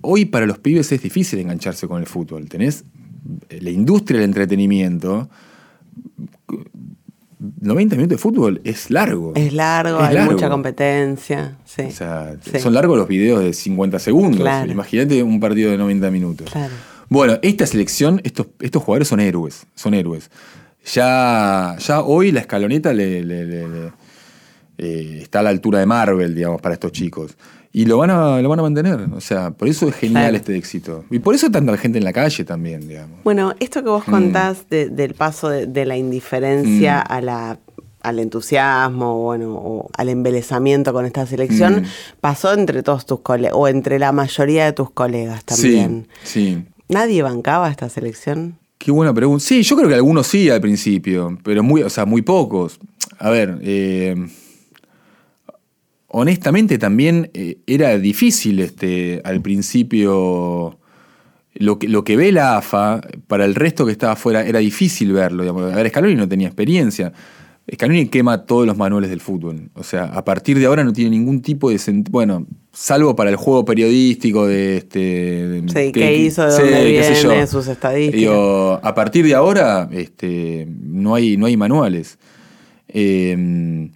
hoy 0.00 0.24
para 0.24 0.46
los 0.46 0.58
pibes 0.58 0.90
es 0.92 1.02
difícil 1.02 1.38
engancharse 1.38 1.86
con 1.88 2.00
el 2.00 2.06
fútbol. 2.06 2.48
Tenés 2.48 2.84
la 3.48 3.70
industria 3.70 4.20
del 4.20 4.28
entretenimiento 4.28 5.28
90 7.60 7.96
minutos 7.96 8.16
de 8.16 8.18
fútbol 8.18 8.60
es 8.64 8.90
largo. 8.90 9.32
Es 9.34 9.52
largo, 9.52 10.00
hay 10.00 10.18
mucha 10.18 10.48
competencia. 10.48 11.56
O 11.64 11.90
sea, 11.90 12.36
son 12.58 12.74
largos 12.74 12.98
los 12.98 13.08
videos 13.08 13.42
de 13.42 13.52
50 13.52 13.98
segundos. 13.98 14.46
Imagínate 14.68 15.22
un 15.22 15.40
partido 15.40 15.70
de 15.70 15.78
90 15.78 16.10
minutos. 16.10 16.50
Bueno, 17.08 17.38
esta 17.42 17.66
selección, 17.66 18.20
estos, 18.24 18.48
estos 18.60 18.82
jugadores 18.82 19.08
son 19.08 19.20
héroes. 19.20 19.66
Son 19.74 19.94
héroes. 19.94 20.30
Ya, 20.94 21.76
ya 21.78 22.02
hoy 22.02 22.30
la 22.30 22.40
escaloneta 22.40 22.92
le, 22.92 23.20
eh, 24.78 25.18
está 25.22 25.40
a 25.40 25.42
la 25.42 25.50
altura 25.50 25.80
de 25.80 25.86
Marvel, 25.86 26.34
digamos, 26.34 26.60
para 26.60 26.74
estos 26.74 26.92
chicos. 26.92 27.36
Y 27.72 27.84
lo 27.84 27.98
van 27.98 28.10
a, 28.10 28.40
lo 28.40 28.48
van 28.48 28.58
a 28.58 28.62
mantener. 28.62 29.00
O 29.14 29.20
sea, 29.20 29.52
por 29.52 29.68
eso 29.68 29.88
es 29.88 29.94
genial 29.94 30.34
este 30.34 30.56
éxito. 30.56 31.04
Y 31.10 31.20
por 31.20 31.34
eso 31.34 31.50
tanta 31.50 31.76
gente 31.76 31.98
en 31.98 32.04
la 32.04 32.12
calle 32.12 32.44
también, 32.44 32.88
digamos. 32.88 33.20
Bueno, 33.22 33.54
esto 33.60 33.82
que 33.84 33.90
vos 33.90 34.06
mm. 34.06 34.10
contás 34.10 34.68
del 34.68 35.14
paso 35.14 35.48
de, 35.48 35.84
la 35.84 35.96
indiferencia 35.96 37.04
mm. 37.08 37.12
a 37.12 37.20
la 37.20 37.58
al 38.02 38.18
entusiasmo 38.18 39.24
bueno, 39.24 39.52
o 39.54 39.90
al 39.96 40.08
embelezamiento 40.08 40.94
con 40.94 41.04
esta 41.04 41.26
selección, 41.26 41.82
mm. 41.82 41.84
pasó 42.20 42.52
entre 42.54 42.82
todos 42.82 43.04
tus 43.04 43.20
colegas, 43.20 43.54
o 43.54 43.68
entre 43.68 43.98
la 43.98 44.10
mayoría 44.12 44.64
de 44.64 44.72
tus 44.72 44.90
colegas 44.90 45.44
también. 45.44 46.08
Sí, 46.22 46.56
sí. 46.56 46.64
¿Nadie 46.88 47.22
bancaba 47.22 47.70
esta 47.70 47.88
selección? 47.88 48.58
Qué 48.78 48.90
buena 48.90 49.12
pregunta. 49.12 49.44
Sí, 49.44 49.62
yo 49.62 49.76
creo 49.76 49.88
que 49.88 49.94
algunos 49.94 50.26
sí 50.26 50.48
al 50.48 50.62
principio, 50.62 51.38
pero 51.44 51.62
muy, 51.62 51.82
o 51.82 51.90
sea, 51.90 52.06
muy 52.06 52.22
pocos. 52.22 52.80
A 53.18 53.28
ver, 53.28 53.58
eh, 53.60 54.16
honestamente 56.10 56.78
también 56.78 57.30
eh, 57.34 57.58
era 57.66 57.98
difícil 57.98 58.60
este, 58.60 59.20
al 59.24 59.40
principio. 59.40 60.76
Lo 61.54 61.78
que, 61.80 61.88
lo 61.88 62.04
que 62.04 62.16
ve 62.16 62.30
la 62.30 62.58
AFA, 62.58 63.00
para 63.26 63.44
el 63.44 63.56
resto 63.56 63.84
que 63.84 63.92
estaba 63.92 64.12
afuera, 64.12 64.46
era 64.46 64.60
difícil 64.60 65.12
verlo. 65.12 65.42
A 65.58 65.74
ver, 65.74 65.88
Scaloni 65.88 66.14
no 66.14 66.28
tenía 66.28 66.46
experiencia. 66.46 67.12
Scaloni 67.72 68.06
quema 68.06 68.46
todos 68.46 68.66
los 68.66 68.76
manuales 68.76 69.10
del 69.10 69.20
fútbol. 69.20 69.68
O 69.74 69.82
sea, 69.82 70.04
a 70.04 70.24
partir 70.24 70.58
de 70.58 70.66
ahora 70.66 70.84
no 70.84 70.92
tiene 70.92 71.10
ningún 71.10 71.42
tipo 71.42 71.70
de 71.70 71.78
sentido. 71.78 72.12
Bueno, 72.12 72.46
salvo 72.72 73.16
para 73.16 73.30
el 73.30 73.36
juego 73.36 73.64
periodístico 73.64 74.46
de 74.46 74.76
este. 74.76 75.62
Sí, 75.66 75.92
que, 75.92 76.16
hizo, 76.16 76.46
de 76.46 76.52
dónde 76.52 76.84
viene, 76.84 77.46
sus 77.48 77.66
estadísticas. 77.66 78.34
a 78.82 78.94
partir 78.94 79.26
de 79.26 79.34
ahora, 79.34 79.88
este, 79.92 80.68
no 80.68 81.16
hay, 81.16 81.36
no 81.36 81.46
hay 81.46 81.56
manuales. 81.56 82.16
Eh, 82.88 83.90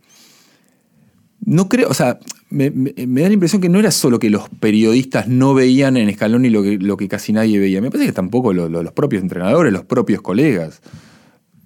no 1.47 1.69
creo, 1.69 1.89
o 1.89 1.95
sea, 1.95 2.19
me, 2.51 2.71
da 2.71 3.29
la 3.29 3.35
impresión 3.35 3.61
que 3.61 3.69
no 3.69 3.79
era 3.79 3.91
solo 3.91 4.19
que 4.19 4.31
los 4.31 4.49
periodistas 4.49 5.29
no 5.29 5.55
veían 5.55 5.97
en 5.97 6.13
Scaloni 6.13 6.49
lo 6.49 6.63
que, 6.63 6.79
lo 6.79 6.97
que 6.97 7.09
casi 7.09 7.33
nadie 7.33 7.59
veía. 7.59 7.81
Me 7.81 7.91
parece 7.91 8.07
que 8.07 8.13
tampoco 8.13 8.53
los 8.53 8.93
propios 8.93 9.23
entrenadores, 9.23 9.73
los 9.73 9.85
propios 9.85 10.23
colegas. 10.23 10.81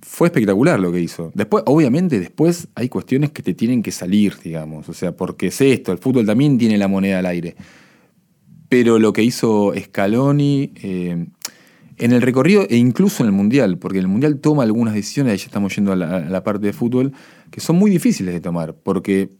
Fue 0.01 0.29
espectacular 0.29 0.81
lo 0.81 0.91
que 0.91 1.01
hizo. 1.01 1.31
Después, 1.35 1.63
obviamente, 1.67 2.19
después 2.19 2.69
hay 2.75 2.89
cuestiones 2.89 3.31
que 3.31 3.43
te 3.43 3.55
tienen 3.55 3.83
que 3.83 3.93
salir, 3.93 4.35
digamos. 4.43 4.89
O 4.89 4.95
sea, 4.95 5.15
porque 5.15 5.49
es 5.49 5.61
esto, 5.61 5.93
el 5.93 5.99
fútbol 5.99 6.27
también 6.27 6.59
tiene 6.59 6.77
la 6.77 6.89
moneda 6.89 7.21
al 7.21 7.27
aire. 7.27 7.55
Pero 8.69 8.99
lo 8.99 9.13
que 9.13 9.23
hizo 9.23 9.73
Scaloni 9.79 10.73
eh, 10.83 11.27
en 11.99 12.13
el 12.13 12.23
recorrido 12.23 12.67
e 12.69 12.77
incluso 12.77 13.23
en 13.23 13.29
el 13.29 13.33
Mundial, 13.33 13.79
porque 13.79 13.99
el 13.99 14.09
Mundial 14.09 14.41
toma 14.41 14.65
algunas 14.65 14.95
decisiones, 14.95 15.33
ahí 15.33 15.39
ya 15.39 15.47
estamos 15.47 15.75
yendo 15.75 15.93
a 15.93 15.97
la, 15.97 16.17
a 16.17 16.21
la 16.21 16.43
parte 16.43 16.67
de 16.67 16.73
fútbol, 16.73 17.13
que 17.51 17.61
son 17.61 17.77
muy 17.77 17.91
difíciles 17.91 18.35
de 18.35 18.41
tomar, 18.41 18.75
porque 18.75 19.31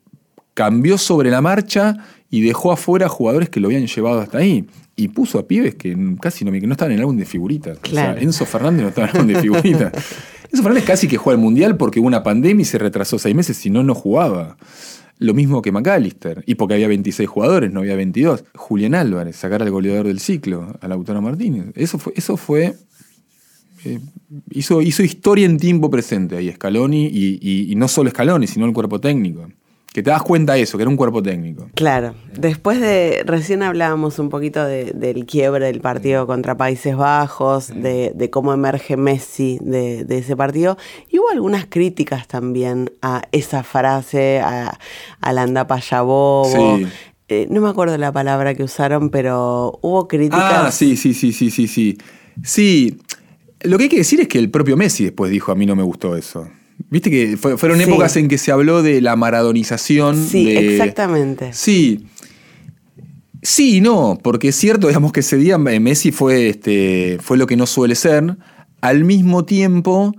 cambió 0.59 0.99
sobre 0.99 1.31
la 1.31 1.41
marcha 1.41 1.99
y 2.29 2.41
dejó 2.41 2.73
afuera 2.73 3.09
jugadores 3.09 3.49
que 3.49 3.61
lo 3.61 3.69
habían 3.69 3.87
llevado 3.87 4.19
hasta 4.19 4.39
ahí. 4.39 4.67
Y 4.97 5.07
puso 5.07 5.39
a 5.39 5.47
pibes 5.47 5.77
que 5.77 5.97
casi 6.21 6.45
no, 6.45 6.51
no 6.51 6.73
estaban 6.73 6.91
en 6.91 6.99
el 6.99 7.03
álbum 7.03 7.17
de 7.17 7.25
figuritas. 7.25 7.79
O 7.81 7.95
sea, 7.95 8.17
Enzo 8.19 8.45
Fernández 8.45 8.83
no 8.83 8.89
estaba 8.89 9.07
en 9.07 9.15
el 9.15 9.21
álbum 9.21 9.35
de 9.35 9.41
figuritas. 9.41 9.93
Enzo 10.51 10.65
Fernández 10.65 10.85
casi 10.85 11.07
que 11.07 11.17
juega 11.17 11.37
el 11.37 11.41
Mundial 11.41 11.77
porque 11.77 12.01
hubo 12.01 12.09
una 12.09 12.25
pandemia 12.25 12.63
y 12.63 12.65
se 12.65 12.77
retrasó 12.77 13.21
seis 13.21 13.37
meses, 13.37 13.57
si 13.57 13.71
no, 13.71 13.85
no 13.85 13.95
jugaba. 13.95 14.57
Lo 15.21 15.33
mismo 15.33 15.63
que 15.63 15.71
McAllister. 15.71 16.43
Y 16.45 16.57
porque 16.57 16.75
había 16.75 16.89
26 16.89 17.29
jugadores, 17.29 17.73
no 17.73 17.79
había 17.79 17.95
22. 17.95 18.43
Julián 18.57 18.97
Álvarez, 18.97 19.37
sacar 19.37 19.63
al 19.63 19.71
goleador 19.71 20.09
del 20.09 20.19
ciclo, 20.19 20.77
al 20.81 20.89
Lautaro 20.89 21.23
Martínez. 21.23 21.67
Eso 21.77 21.99
fue... 21.99 22.15
Eso 22.17 22.37
fue 22.37 22.75
eh, 23.85 24.01
hizo, 24.51 24.83
hizo 24.83 25.05
historia 25.05 25.47
en 25.47 25.57
tiempo 25.57 25.89
presente 25.89 26.37
ahí 26.37 26.51
Scaloni 26.51 27.07
y, 27.07 27.71
y 27.71 27.77
no 27.77 27.87
solo 27.87 28.11
Scaloni, 28.11 28.49
sino 28.49 28.67
el 28.67 28.73
cuerpo 28.73 29.01
técnico. 29.01 29.47
Que 29.93 30.03
te 30.03 30.11
das 30.11 30.23
cuenta 30.23 30.53
de 30.53 30.63
eso, 30.63 30.77
que 30.77 30.83
era 30.83 30.91
un 30.91 30.97
cuerpo 30.97 31.23
técnico. 31.23 31.71
Claro. 31.75 32.15
Después 32.35 32.81
de. 32.81 33.23
Recién 33.25 33.63
hablábamos 33.63 34.19
un 34.19 34.29
poquito 34.29 34.65
del 34.65 35.25
quiebre 35.27 35.67
del 35.67 35.81
partido 35.81 36.27
contra 36.27 36.57
Países 36.57 36.95
Bajos, 36.95 37.69
de, 37.69 38.29
cómo 38.31 38.53
emerge 38.53 38.97
Messi 38.97 39.59
de, 39.63 40.05
ese 40.09 40.37
partido. 40.37 40.77
Y 41.09 41.19
hubo 41.19 41.31
algunas 41.31 41.67
críticas 41.67 42.29
también 42.29 42.93
a 43.01 43.23
esa 43.33 43.63
frase, 43.63 44.41
a, 44.41 44.79
la 45.33 45.43
andapa 45.43 45.81
Sí. 45.81 46.87
Eh, 47.31 47.47
no 47.51 47.61
me 47.61 47.69
acuerdo 47.69 47.97
la 47.99 48.11
palabra 48.11 48.55
que 48.55 48.63
usaron, 48.63 49.11
pero 49.11 49.79
hubo 49.83 50.09
críticas. 50.09 50.67
Ah, 50.67 50.71
sí, 50.71 50.97
sí, 50.97 51.13
sí, 51.13 51.33
sí, 51.33 51.51
sí, 51.51 51.67
sí. 51.67 51.99
Sí. 52.43 52.99
Lo 53.61 53.77
que 53.77 53.85
hay 53.85 53.89
que 53.91 53.99
decir 53.99 54.21
es 54.21 54.29
que 54.29 54.39
el 54.39 54.51
propio 54.51 54.77
Messi 54.77 55.05
después 55.05 55.31
dijo: 55.31 55.51
A 55.51 55.55
mí 55.55 55.67
no 55.67 55.77
me 55.77 55.83
gustó 55.83 56.17
eso. 56.17 56.49
Viste 56.91 57.11
que 57.11 57.37
fueron 57.37 57.81
épocas 57.81 58.17
en 58.17 58.29
que 58.29 58.39
se 58.39 58.53
habló 58.53 58.83
de 58.83 59.01
la 59.01 59.17
maradonización. 59.17 60.27
Sí, 60.29 60.57
exactamente. 60.57 61.53
Sí. 61.53 62.07
Sí 63.43 63.77
y 63.77 63.81
no, 63.81 64.19
porque 64.23 64.49
es 64.49 64.57
cierto, 64.57 64.89
digamos 64.89 65.13
que 65.13 65.21
ese 65.21 65.37
día 65.37 65.59
eh, 65.69 65.81
Messi 65.81 66.13
fue, 66.13 66.49
este, 66.49 67.19
fue 67.21 67.37
lo 67.37 67.47
que 67.47 67.57
no 67.57 67.67
suele 67.67 67.95
ser. 67.95 68.37
Al 68.81 69.05
mismo 69.05 69.45
tiempo, 69.45 70.15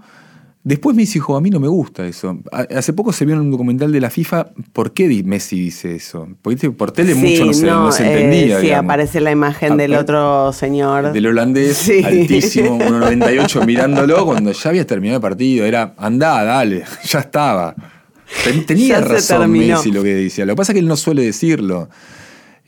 después 0.64 0.96
Messi 0.96 1.16
dijo, 1.16 1.36
a 1.38 1.42
mí 1.42 1.50
no 1.50 1.60
me 1.60 1.68
gusta 1.68 2.06
eso. 2.06 2.40
Hace 2.52 2.94
poco 2.94 3.12
se 3.14 3.26
vio 3.26 3.36
en 3.36 3.42
un 3.42 3.52
documental 3.52 3.92
de 3.92 4.02
la 4.02 4.10
FIFA 4.10 4.52
por 4.74 4.94
qué 4.94 5.24
Messi 5.26 5.60
dice 5.60 5.96
eso. 5.96 6.28
Porque 6.42 6.70
por 6.72 6.92
tele 6.92 7.16
mucho 7.16 7.46
no 7.46 7.54
se, 7.54 7.66
no 7.66 7.92
se 7.92 8.04
eh, 8.04 8.12
entendía. 8.14 8.58
sí, 8.60 8.66
digamos. 8.68 8.86
aparece 8.86 9.20
la 9.22 9.32
imagen 9.32 9.78
del 9.78 9.94
Apa- 9.94 10.02
otro 10.02 10.54
señor. 10.54 11.12
Del 11.12 11.28
holandés, 11.28 11.78
Sí. 11.78 12.04
altísimo, 12.04 12.78
1.98, 12.80 13.66
mirándolo 13.66 14.26
cuando 14.26 14.52
ya 14.52 14.70
había 14.70 14.86
terminado 14.86 15.18
el 15.18 15.22
partido. 15.22 15.66
Era, 15.66 15.94
andá, 15.98 16.44
dale, 16.44 16.84
ya 17.06 17.20
estaba. 17.20 17.76
Ten- 18.44 18.66
tenía 18.66 19.00
Ya 19.00 19.02
razón. 19.06 19.52
Messi 19.52 19.92
lo 19.92 20.04
que 20.04 20.14
decía. 20.14 20.46
Lo 20.46 20.54
que 20.54 20.58
pasa 20.58 20.72
es 20.72 20.76
que 20.76 20.80
él 20.82 20.88
no 20.88 20.98
suele 20.98 21.24
decirlo. 21.24 21.90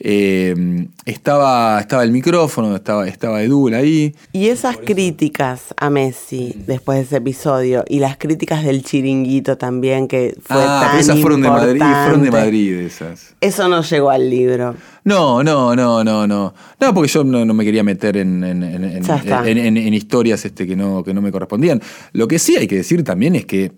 Eh, 0.03 0.87
estaba, 1.05 1.79
estaba 1.79 2.03
el 2.03 2.11
micrófono, 2.11 2.75
estaba, 2.75 3.07
estaba 3.07 3.43
Edul 3.43 3.75
ahí. 3.75 4.15
Y 4.33 4.47
esas 4.47 4.77
críticas 4.77 5.75
a 5.77 5.91
Messi 5.91 6.55
después 6.65 6.97
de 6.97 7.03
ese 7.03 7.17
episodio 7.17 7.83
y 7.87 7.99
las 7.99 8.17
críticas 8.17 8.63
del 8.63 8.83
chiringuito 8.83 9.59
también 9.59 10.07
que 10.07 10.35
fue 10.41 10.57
ah, 10.59 10.79
tan 10.81 10.89
pero 10.91 11.01
esas 11.01 11.19
fueron 11.19 11.41
de 11.43 11.49
Madrid, 11.49 11.81
fueron 11.81 12.23
de. 12.23 12.31
Madrid 12.31 12.73
esas. 12.79 13.35
Eso 13.41 13.67
no 13.67 13.83
llegó 13.83 14.09
al 14.09 14.27
libro. 14.27 14.75
No, 15.03 15.43
no, 15.43 15.75
no, 15.75 16.03
no, 16.03 16.25
no. 16.25 16.53
No, 16.79 16.93
porque 16.95 17.07
yo 17.09 17.23
no, 17.23 17.45
no 17.45 17.53
me 17.53 17.63
quería 17.63 17.83
meter 17.83 18.17
en, 18.17 18.43
en- 18.43 18.63
en- 18.63 19.77
en 19.77 19.93
historias 19.93 20.43
este, 20.45 20.65
que, 20.65 20.75
no, 20.75 21.03
que 21.03 21.13
no 21.13 21.21
me 21.21 21.31
correspondían. 21.31 21.79
Lo 22.13 22.27
que 22.27 22.39
sí 22.39 22.55
hay 22.57 22.67
que 22.67 22.77
decir 22.77 23.03
también 23.03 23.35
es 23.35 23.45
que 23.45 23.71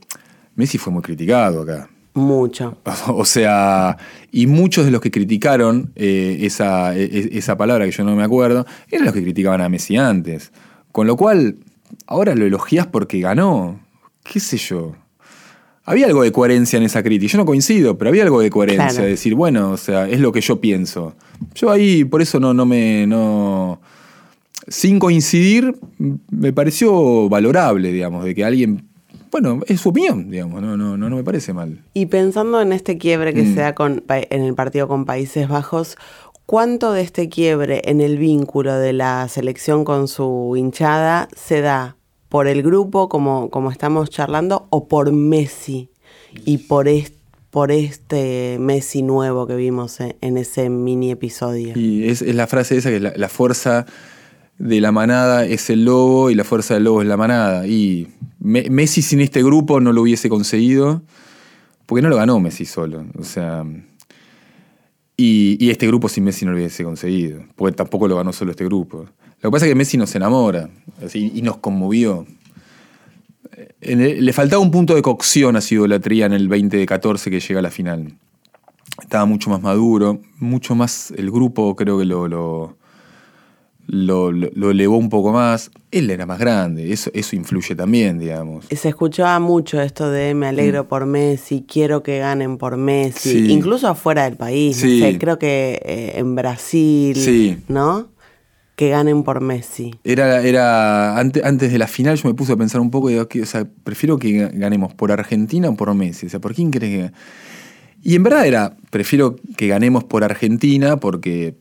Messi 0.56 0.78
fue 0.78 0.94
muy 0.94 1.02
criticado 1.02 1.64
acá. 1.64 1.90
Mucho. 2.14 2.78
O 3.08 3.26
sea, 3.26 3.98
y 4.32 4.48
muchos 4.48 4.86
de 4.86 4.92
los 4.92 5.02
que 5.02 5.12
criticaron 5.12 5.92
eh, 5.96 6.40
esa, 6.42 6.96
e- 6.96 7.30
esa 7.38 7.58
palabra 7.58 7.86
que 7.86 7.92
yo 7.92 8.04
no 8.04 8.16
me 8.16 8.24
acuerdo, 8.24 8.66
eran 8.90 9.06
los 9.06 9.14
que 9.14 9.22
criticaban 9.24 9.62
a 9.62 9.70
Messi 9.70 9.98
antes. 9.98 10.52
Con 10.92 11.08
lo 11.08 11.16
cual, 11.18 11.58
ahora 12.08 12.36
lo 12.36 12.46
elogias 12.46 12.88
porque 12.88 13.20
ganó. 13.20 13.80
¿Qué 14.24 14.40
sé 14.40 14.58
yo? 14.58 14.96
Había 15.86 16.06
algo 16.06 16.24
de 16.24 16.32
coherencia 16.32 16.78
en 16.78 16.84
esa 16.84 17.04
crítica. 17.04 17.34
Yo 17.34 17.38
no 17.40 17.46
coincido, 17.46 17.98
pero 17.98 18.10
había 18.10 18.24
algo 18.24 18.40
de 18.40 18.50
coherencia. 18.50 18.90
Claro. 18.90 19.06
Decir, 19.06 19.36
bueno, 19.36 19.72
o 19.72 19.78
sea, 19.78 20.08
es 20.08 20.20
lo 20.22 20.32
que 20.32 20.40
yo 20.40 20.62
pienso. 20.62 21.14
Yo 21.56 21.72
ahí, 21.72 22.06
por 22.06 22.22
eso 22.22 22.40
no, 22.40 22.54
no 22.54 22.66
me. 22.66 23.06
No, 23.06 23.82
sin 24.68 24.98
coincidir, 24.98 25.76
me 26.30 26.54
pareció 26.54 27.28
valorable, 27.28 27.92
digamos, 27.92 28.24
de 28.24 28.34
que 28.34 28.46
alguien. 28.46 28.88
Bueno, 29.34 29.60
es 29.68 29.82
su 29.82 29.90
opinión, 29.90 30.30
digamos, 30.30 30.62
no, 30.62 30.78
no, 30.78 30.96
no, 30.96 31.10
no 31.10 31.16
me 31.18 31.24
parece 31.24 31.52
mal. 31.54 31.82
Y 31.94 32.06
pensando 32.06 32.62
en 32.62 32.72
este 32.72 32.98
quiebre 32.98 33.34
que 33.34 33.42
Mm. 33.44 33.54
se 33.56 33.60
da 33.62 33.74
con, 33.76 34.04
en 34.08 34.44
el 34.44 34.54
partido 34.54 34.88
con 34.88 35.06
Países 35.06 35.50
Bajos, 35.50 35.98
¿cuánto 36.46 36.92
de 36.94 37.02
este 37.02 37.30
quiebre 37.30 37.82
en 37.86 38.00
el 38.00 38.18
vínculo 38.20 38.76
de 38.76 38.94
la 38.94 39.28
selección 39.28 39.84
con 39.86 40.08
su 40.08 40.54
hinchada 40.56 41.28
se 41.36 41.62
da 41.62 41.98
por 42.30 42.48
el 42.48 42.62
grupo, 42.64 43.10
como, 43.10 43.50
como 43.50 43.72
estamos 43.72 44.10
charlando, 44.12 44.68
o 44.70 44.88
por 44.88 45.12
Messi? 45.12 45.90
Y 46.46 46.60
por, 46.60 46.88
est- 46.88 47.16
por 47.50 47.72
este 47.72 48.58
Messi 48.60 49.02
nuevo 49.02 49.46
que 49.48 49.56
vimos 49.56 50.00
en, 50.00 50.16
en 50.22 50.38
ese 50.38 50.70
mini 50.70 51.10
episodio. 51.12 51.74
Y 51.76 52.08
es, 52.08 52.22
es 52.22 52.36
la 52.36 52.46
frase 52.48 52.78
esa 52.78 52.90
que 52.92 53.00
la, 53.00 53.14
la 53.16 53.30
fuerza 53.30 53.86
de 54.66 54.80
la 54.82 54.92
manada 54.92 55.46
es 55.46 55.70
el 55.70 55.84
lobo 55.86 56.30
y 56.30 56.36
la 56.36 56.44
fuerza 56.44 56.74
del 56.76 56.84
lobo 56.86 57.02
es 57.02 57.08
la 57.08 57.18
manada. 57.18 57.68
Y 57.68 58.08
Me- 58.40 58.70
Messi 58.70 59.02
sin 59.02 59.20
este 59.20 59.44
grupo 59.44 59.80
no 59.80 59.92
lo 59.94 60.02
hubiese 60.02 60.30
conseguido, 60.30 61.02
porque 61.86 62.02
no 62.02 62.10
lo 62.10 62.16
ganó 62.16 62.40
Messi 62.40 62.66
solo. 62.66 63.06
O 63.18 63.24
sea, 63.24 63.66
y, 65.18 65.58
y 65.64 65.70
este 65.70 65.86
grupo 65.88 66.08
sin 66.10 66.24
Messi 66.24 66.46
no 66.46 66.52
lo 66.52 66.58
hubiese 66.58 66.84
conseguido, 66.84 67.44
porque 67.56 67.76
tampoco 67.76 68.08
lo 68.08 68.16
ganó 68.16 68.32
solo 68.34 68.52
este 68.52 68.66
grupo. 68.66 69.06
Lo 69.42 69.50
que 69.50 69.52
pasa 69.52 69.66
es 69.66 69.72
que 69.72 69.76
Messi 69.76 69.98
nos 69.98 70.16
enamora 70.16 70.70
y 71.14 71.42
nos 71.42 71.58
conmovió. 71.58 72.26
Le 73.82 74.32
faltaba 74.34 74.62
un 74.62 74.72
punto 74.72 74.96
de 74.96 75.02
cocción 75.02 75.56
a 75.58 75.62
su 75.62 75.76
idolatría 75.76 76.26
en 76.26 76.34
el 76.34 76.48
2014 76.48 77.30
que 77.30 77.40
llega 77.42 77.60
a 77.60 77.64
la 77.64 77.70
final. 77.70 78.14
Estaba 79.02 79.26
mucho 79.26 79.50
más 79.50 79.62
maduro, 79.62 80.22
mucho 80.40 80.74
más. 80.76 81.12
El 81.18 81.30
grupo 81.32 81.76
creo 81.76 82.00
que 82.00 82.06
lo, 82.06 82.28
lo, 82.30 82.78
lo, 83.88 84.32
lo- 84.32 84.50
lo 84.54 84.72
elevó 84.72 84.98
un 84.98 85.10
poco 85.10 85.32
más. 85.32 85.72
Él 85.92 86.10
era 86.10 86.26
más 86.26 86.40
grande, 86.40 86.92
eso, 86.92 87.12
eso 87.14 87.36
influye 87.36 87.76
también, 87.76 88.18
digamos. 88.18 88.66
Se 88.72 88.90
escuchaba 88.90 89.40
mucho 89.40 89.80
esto 89.82 90.10
de 90.10 90.34
me 90.34 90.48
alegro 90.48 90.88
por 90.88 91.06
Messi, 91.06 91.66
quiero 91.68 92.02
que 92.02 92.20
ganen 92.20 92.58
por 92.58 92.78
Messi, 92.78 93.30
Mm. 93.42 93.46
Sí. 93.46 93.52
incluso 93.52 93.88
afuera 93.88 94.24
del 94.24 94.36
país, 94.38 94.78
Sí. 94.78 95.00
no 95.02 95.06
sé, 95.08 95.18
creo 95.20 95.38
que 95.38 95.80
eh, 95.86 96.14
en 96.16 96.34
Brasil, 96.36 97.16
Sí. 97.16 97.58
¿no? 97.68 98.08
Que 98.76 98.90
ganen 98.90 99.22
por 99.22 99.40
Messi. 99.42 99.94
Era, 100.04 100.42
era 100.42 101.20
antes, 101.20 101.44
antes 101.44 101.72
de 101.72 101.78
la 101.78 101.86
final 101.86 102.16
yo 102.18 102.28
me 102.28 102.34
puse 102.34 102.54
a 102.54 102.56
pensar 102.58 102.82
un 102.82 102.90
poco 102.90 103.10
digo, 103.10 103.28
que, 103.28 103.44
o 103.44 103.46
sea, 103.46 103.68
prefiero 103.84 104.18
que 104.18 104.50
ganemos 104.52 104.96
por 104.96 105.12
Argentina 105.12 105.70
o 105.70 105.76
por 105.76 105.94
Messi. 105.94 106.26
O 106.26 106.30
sea, 106.30 106.40
¿por 106.40 106.56
quién 106.56 106.72
crees 106.72 107.12
que 107.12 107.16
Y 108.04 108.16
en 108.16 108.24
verdad 108.24 108.46
era, 108.46 108.76
prefiero 108.90 109.38
que 109.56 109.68
ganemos 109.68 110.04
por 110.04 110.24
Argentina 110.26 110.98
porque, 110.98 111.56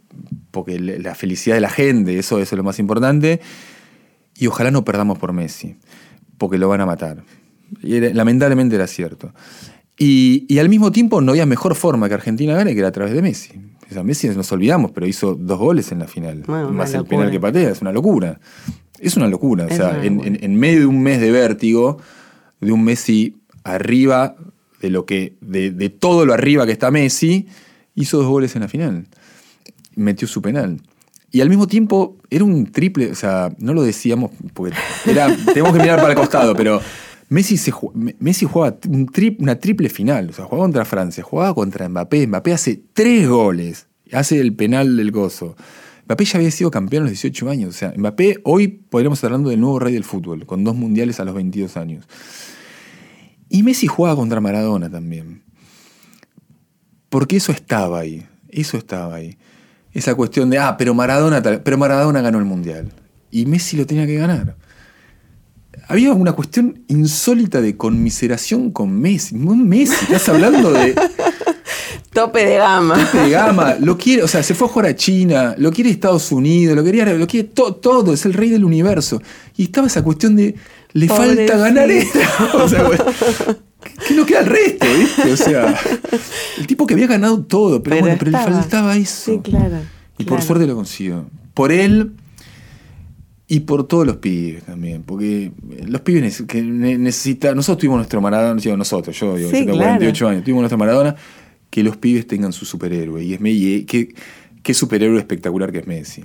porque 0.51 0.79
la 0.81 1.15
felicidad 1.15 1.55
de 1.57 1.61
la 1.61 1.71
gente, 1.71 2.19
eso, 2.19 2.41
eso 2.41 2.55
es 2.55 2.57
lo 2.59 2.65
más 2.65 2.79
importante. 2.81 3.41
Y 4.37 4.49
ojalá 4.49 4.71
no 4.73 4.85
perdamos 4.85 5.19
por 5.19 5.33
Messi, 5.33 5.77
porque 6.39 6.59
lo 6.59 6.69
van 6.69 6.81
a 6.81 6.87
matar. 6.87 7.23
Y 7.83 7.95
era- 7.95 8.13
lamentablemente 8.13 8.75
era 8.75 8.87
cierto. 8.89 9.33
Y, 9.99 10.45
y 10.49 10.59
al 10.59 10.69
mismo 10.69 10.91
tiempo 10.91 11.21
no 11.21 11.31
había 11.33 11.47
mejor 11.47 11.75
forma 11.77 12.09
que 12.09 12.15
Argentina 12.15 12.55
gane 12.55 12.73
que 12.73 12.81
era 12.81 12.89
a 12.89 12.93
través 12.93 13.15
de 13.15 13.23
Messi. 13.23 13.53
O 13.89 13.95
sea, 13.95 14.03
Messi 14.03 14.29
nos 14.31 14.51
olvidamos, 14.51 14.91
pero 14.91 15.07
hizo 15.07 15.35
dos 15.35 15.59
goles 15.59 15.93
en 15.93 15.99
la 16.01 16.09
final. 16.09 16.43
Bueno, 16.47 16.73
más 16.73 16.93
el 16.95 17.05
penal 17.05 17.31
que 17.31 17.39
patea, 17.41 17.71
es 17.71 17.83
una 17.83 17.93
locura. 17.93 18.41
Es 18.99 19.17
una 19.17 19.29
locura. 19.29 19.67
Es 19.67 19.75
o 19.75 19.77
sea, 19.77 20.03
en 20.03 20.57
medio 20.57 20.81
de 20.81 20.87
un 20.87 21.03
mes 21.03 21.21
de 21.21 21.31
vértigo, 21.31 21.99
de 22.61 22.73
un 22.73 22.83
Messi 22.85 23.37
arriba 23.65 24.35
de 24.83 24.91
lo 24.91 25.07
que. 25.07 25.37
de, 25.41 25.71
de 25.71 25.89
todo 25.89 26.27
lo 26.27 26.35
arriba 26.35 26.67
que 26.67 26.73
está 26.73 26.91
Messi, 26.91 27.47
hizo 27.95 28.19
dos 28.19 28.27
goles 28.27 28.55
en 28.57 28.63
la 28.63 28.69
final. 28.69 29.07
Metió 29.95 30.29
su 30.29 30.43
penal. 30.43 30.81
Y 31.31 31.41
al 31.41 31.49
mismo 31.49 31.67
tiempo 31.67 32.19
era 32.29 32.45
un 32.45 32.71
triple, 32.71 33.11
o 33.11 33.15
sea, 33.15 33.55
no 33.59 33.73
lo 33.73 33.83
decíamos 33.83 34.33
porque 34.53 34.75
era, 35.07 35.35
tenemos 35.47 35.73
que 35.73 35.79
mirar 35.81 35.99
para 35.99 36.13
el 36.13 36.19
costado, 36.19 36.55
pero 36.55 36.79
Messi, 37.31 37.57
se, 37.57 37.73
Messi 38.19 38.45
jugaba 38.45 38.77
un 38.89 39.07
tri- 39.07 39.37
una 39.39 39.55
triple 39.59 39.89
final, 39.89 40.29
o 40.29 40.33
sea, 40.35 40.45
jugaba 40.45 40.65
contra 40.65 40.85
Francia, 40.85 41.23
jugaba 41.25 41.55
contra 41.55 41.89
Mbappé, 41.89 42.27
Mbappé 42.27 42.53
hace 42.53 42.83
tres 42.93 43.27
goles, 43.27 43.87
hace 44.13 44.41
el 44.41 44.55
penal 44.55 44.95
del 44.99 45.11
gozo. 45.11 45.57
Mbappé 46.05 46.25
ya 46.27 46.39
había 46.39 46.51
sido 46.51 46.71
campeón 46.71 47.05
a 47.05 47.05
los 47.05 47.13
18 47.13 47.49
años, 47.49 47.71
o 47.75 47.79
sea, 47.79 47.95
Mbappé 47.97 48.41
hoy 48.45 48.69
podríamos 48.69 49.17
estar 49.19 49.29
hablando 49.29 49.49
del 49.49 49.61
nuevo 49.61 49.79
rey 49.79 49.95
del 49.95 50.05
fútbol, 50.05 50.45
con 50.45 50.65
dos 50.65 50.77
mundiales 50.77 51.19
a 51.19 51.25
los 51.25 51.35
22 51.35 51.79
años. 51.79 52.05
Y 53.55 53.63
Messi 53.63 53.87
jugaba 53.87 54.17
contra 54.17 54.41
Maradona 54.41 54.89
también. 54.91 55.43
Porque 57.11 57.37
eso 57.37 57.53
estaba 57.53 58.01
ahí. 58.01 58.27
Eso 58.49 58.79
estaba 58.79 59.15
ahí. 59.17 59.37
Esa 59.93 60.15
cuestión 60.15 60.49
de, 60.49 60.59
ah, 60.59 60.77
pero 60.79 60.95
Maradona, 60.95 61.43
pero 61.43 61.77
Maradona 61.77 62.23
ganó 62.23 62.39
el 62.39 62.47
Mundial. 62.47 62.91
Y 63.31 63.45
Messi 63.45 63.77
lo 63.77 63.87
tenía 63.87 64.07
que 64.07 64.15
ganar. 64.17 64.57
Había 65.89 66.13
una 66.15 66.33
cuestión 66.33 66.83
insólita 66.89 67.61
de 67.61 67.77
conmiseración 67.77 68.71
con 68.71 68.99
Messi. 68.99 69.35
Messi, 69.35 69.95
estás 70.05 70.29
hablando 70.31 70.73
de, 70.73 70.95
Tope 72.13 72.45
de 72.47 72.57
gama. 72.57 72.97
de 73.13 73.31
gama. 73.31 73.77
Lo 73.81 73.99
quiere, 73.99 74.23
o 74.23 74.29
sea, 74.29 74.43
se 74.43 74.55
fue 74.55 74.69
a 74.69 74.71
jugar 74.71 74.87
a 74.87 74.97
China, 74.97 75.55
lo 75.59 75.71
quiere 75.73 75.91
Estados 75.91 76.31
Unidos, 76.33 76.77
lo 76.77 76.85
quería, 76.85 77.05
lo 77.13 77.27
quiere 77.27 77.49
to- 77.49 77.75
todo, 77.75 78.13
es 78.15 78.25
el 78.27 78.33
rey 78.35 78.49
del 78.51 78.65
universo. 78.65 79.21
Y 79.57 79.65
estaba 79.65 79.87
esa 79.87 80.03
cuestión 80.03 80.37
de, 80.37 80.55
le 80.93 81.09
falta 81.09 81.57
ganar 81.57 81.91
esto. 81.91 82.19
O 82.55 82.69
sea, 82.69 82.83
bueno, 82.85 83.05
¿qué, 84.09 84.15
no 84.15 84.27
queda 84.27 84.41
el 84.41 84.47
resto, 84.47 84.87
viste? 84.99 85.33
O 85.33 85.37
sea, 85.37 85.79
el 86.59 86.67
tipo 86.67 86.87
que 86.87 86.95
había 86.95 87.07
ganado 87.07 87.43
todo, 87.45 87.83
pero, 87.83 87.97
Pero 87.97 88.01
bueno, 88.07 88.17
pero 88.19 88.31
le 88.31 88.39
faltaba 88.39 88.97
eso. 88.97 89.33
Sí, 89.33 89.41
claro. 89.43 89.79
Y 90.19 90.25
por 90.25 90.43
suerte 90.43 90.67
lo 90.67 90.75
consiguió. 90.75 91.27
Por 91.55 91.73
él 91.73 92.13
y 93.49 93.61
por 93.61 93.87
todos 93.87 94.07
los 94.07 94.17
pibes 94.17 94.63
también. 94.65 95.03
Porque 95.03 95.53
los 95.87 96.01
pibes 96.03 96.43
que 96.43 96.63
ne- 96.63 96.99
necesitan. 96.99 97.57
Nosotros 97.57 97.81
tuvimos 97.81 97.99
nuestro 97.99 98.21
Maradona, 98.21 98.61
digo, 98.61 98.77
nosotros, 98.77 99.19
yo, 99.19 99.37
digo, 99.37 99.51
Sí, 99.51 99.57
yo 99.61 99.65
tengo 99.67 99.73
claro. 99.79 99.91
48 99.99 100.29
años, 100.29 100.45
tuvimos 100.45 100.63
nuestro 100.63 100.79
Maradona. 100.79 101.17
Que 101.69 101.83
los 101.83 101.97
pibes 101.97 102.27
tengan 102.27 102.53
su 102.53 102.65
superhéroe. 102.67 103.25
Y 103.25 103.35
es 103.35 103.41
Messi. 103.41 103.85
Qué, 103.87 104.15
qué 104.63 104.75
superhéroe 104.75 105.19
espectacular 105.19 105.73
que 105.73 105.79
es 105.79 105.87
Messi. 105.87 106.25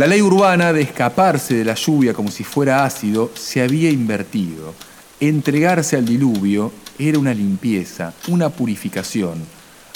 La 0.00 0.06
ley 0.06 0.22
urbana 0.22 0.72
de 0.72 0.80
escaparse 0.80 1.52
de 1.54 1.62
la 1.62 1.74
lluvia 1.74 2.14
como 2.14 2.30
si 2.30 2.42
fuera 2.42 2.86
ácido 2.86 3.30
se 3.34 3.60
había 3.60 3.90
invertido. 3.90 4.72
Entregarse 5.20 5.94
al 5.94 6.06
diluvio 6.06 6.72
era 6.98 7.18
una 7.18 7.34
limpieza, 7.34 8.14
una 8.28 8.48
purificación. 8.48 9.34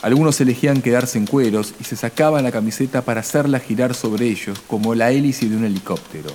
Algunos 0.02 0.38
elegían 0.42 0.82
quedarse 0.82 1.16
en 1.16 1.26
cueros 1.26 1.72
y 1.80 1.84
se 1.84 1.96
sacaban 1.96 2.44
la 2.44 2.52
camiseta 2.52 3.00
para 3.00 3.20
hacerla 3.20 3.60
girar 3.60 3.94
sobre 3.94 4.26
ellos 4.26 4.60
como 4.66 4.94
la 4.94 5.10
hélice 5.10 5.48
de 5.48 5.56
un 5.56 5.64
helicóptero. 5.64 6.28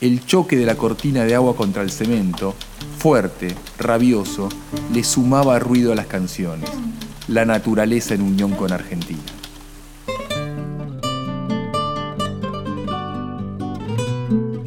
El 0.00 0.24
choque 0.24 0.56
de 0.56 0.64
la 0.64 0.76
cortina 0.76 1.26
de 1.26 1.34
agua 1.34 1.54
contra 1.54 1.82
el 1.82 1.90
cemento, 1.90 2.54
fuerte, 2.96 3.54
rabioso, 3.76 4.48
le 4.94 5.04
sumaba 5.04 5.58
ruido 5.58 5.92
a 5.92 5.94
las 5.94 6.06
canciones. 6.06 6.70
la 7.28 7.44
naturaleza 7.44 8.14
en 8.14 8.22
unión 8.22 8.52
con 8.52 8.72
Argentina. 8.72 9.39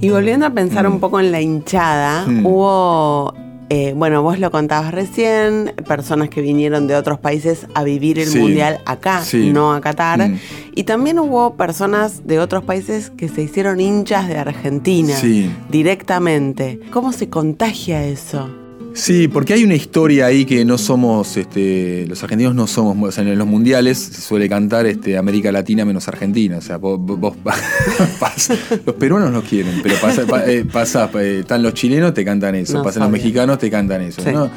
Y 0.03 0.09
volviendo 0.09 0.45
a 0.45 0.49
pensar 0.49 0.87
Mm. 0.87 0.93
un 0.93 0.99
poco 0.99 1.19
en 1.19 1.31
la 1.31 1.39
hinchada, 1.41 2.25
Mm. 2.27 2.45
hubo, 2.45 3.33
eh, 3.69 3.93
bueno, 3.95 4.21
vos 4.21 4.37
lo 4.37 4.51
contabas 4.51 4.91
recién, 4.93 5.73
personas 5.87 6.29
que 6.29 6.41
vinieron 6.41 6.87
de 6.87 6.95
otros 6.95 7.19
países 7.19 7.67
a 7.73 7.83
vivir 7.83 8.19
el 8.19 8.27
Sí. 8.27 8.39
mundial 8.39 8.79
acá, 8.85 9.21
Sí. 9.23 9.51
no 9.51 9.73
a 9.73 9.79
Qatar. 9.81 10.19
Mm. 10.29 10.39
Y 10.75 10.83
también 10.83 11.19
hubo 11.19 11.55
personas 11.55 12.27
de 12.27 12.39
otros 12.39 12.63
países 12.63 13.11
que 13.11 13.29
se 13.29 13.41
hicieron 13.43 13.79
hinchas 13.79 14.27
de 14.27 14.37
Argentina 14.37 15.15
Sí. 15.15 15.49
directamente. 15.69 16.79
¿Cómo 16.91 17.13
se 17.13 17.29
contagia 17.29 18.03
eso? 18.05 18.49
Sí, 18.93 19.27
porque 19.27 19.53
hay 19.53 19.63
una 19.63 19.73
historia 19.75 20.27
ahí 20.27 20.45
que 20.45 20.63
no 20.65 20.77
somos, 20.77 21.35
este, 21.37 22.05
los 22.07 22.21
argentinos 22.23 22.53
no 22.53 22.67
somos, 22.67 23.09
o 23.09 23.11
sea, 23.11 23.23
en 23.23 23.37
los 23.37 23.47
mundiales 23.47 23.97
se 23.97 24.21
suele 24.21 24.47
cantar 24.47 24.85
este, 24.85 25.17
América 25.17 25.51
Latina 25.51 25.83
menos 25.83 26.07
Argentina, 26.07 26.57
o 26.57 26.61
sea, 26.61 26.77
vos, 26.77 26.99
vos- 27.01 27.35
los 28.85 28.95
peruanos 28.95 29.31
no 29.31 29.41
quieren, 29.41 29.79
pero 29.81 29.95
pasa, 29.99 30.25
pa- 30.27 30.45
eh, 30.45 30.63
pasa, 30.65 31.09
eh, 31.15 31.39
están 31.41 31.63
los 31.63 31.73
chilenos, 31.73 32.13
te 32.13 32.23
cantan 32.23 32.55
eso, 32.55 32.77
No 32.77 32.83
pasan 32.83 33.03
los 33.03 33.11
mexicanos, 33.11 33.57
te 33.57 33.69
cantan 33.71 34.01
eso, 34.01 34.21
Sí. 34.21 34.29
¿no? 34.31 34.49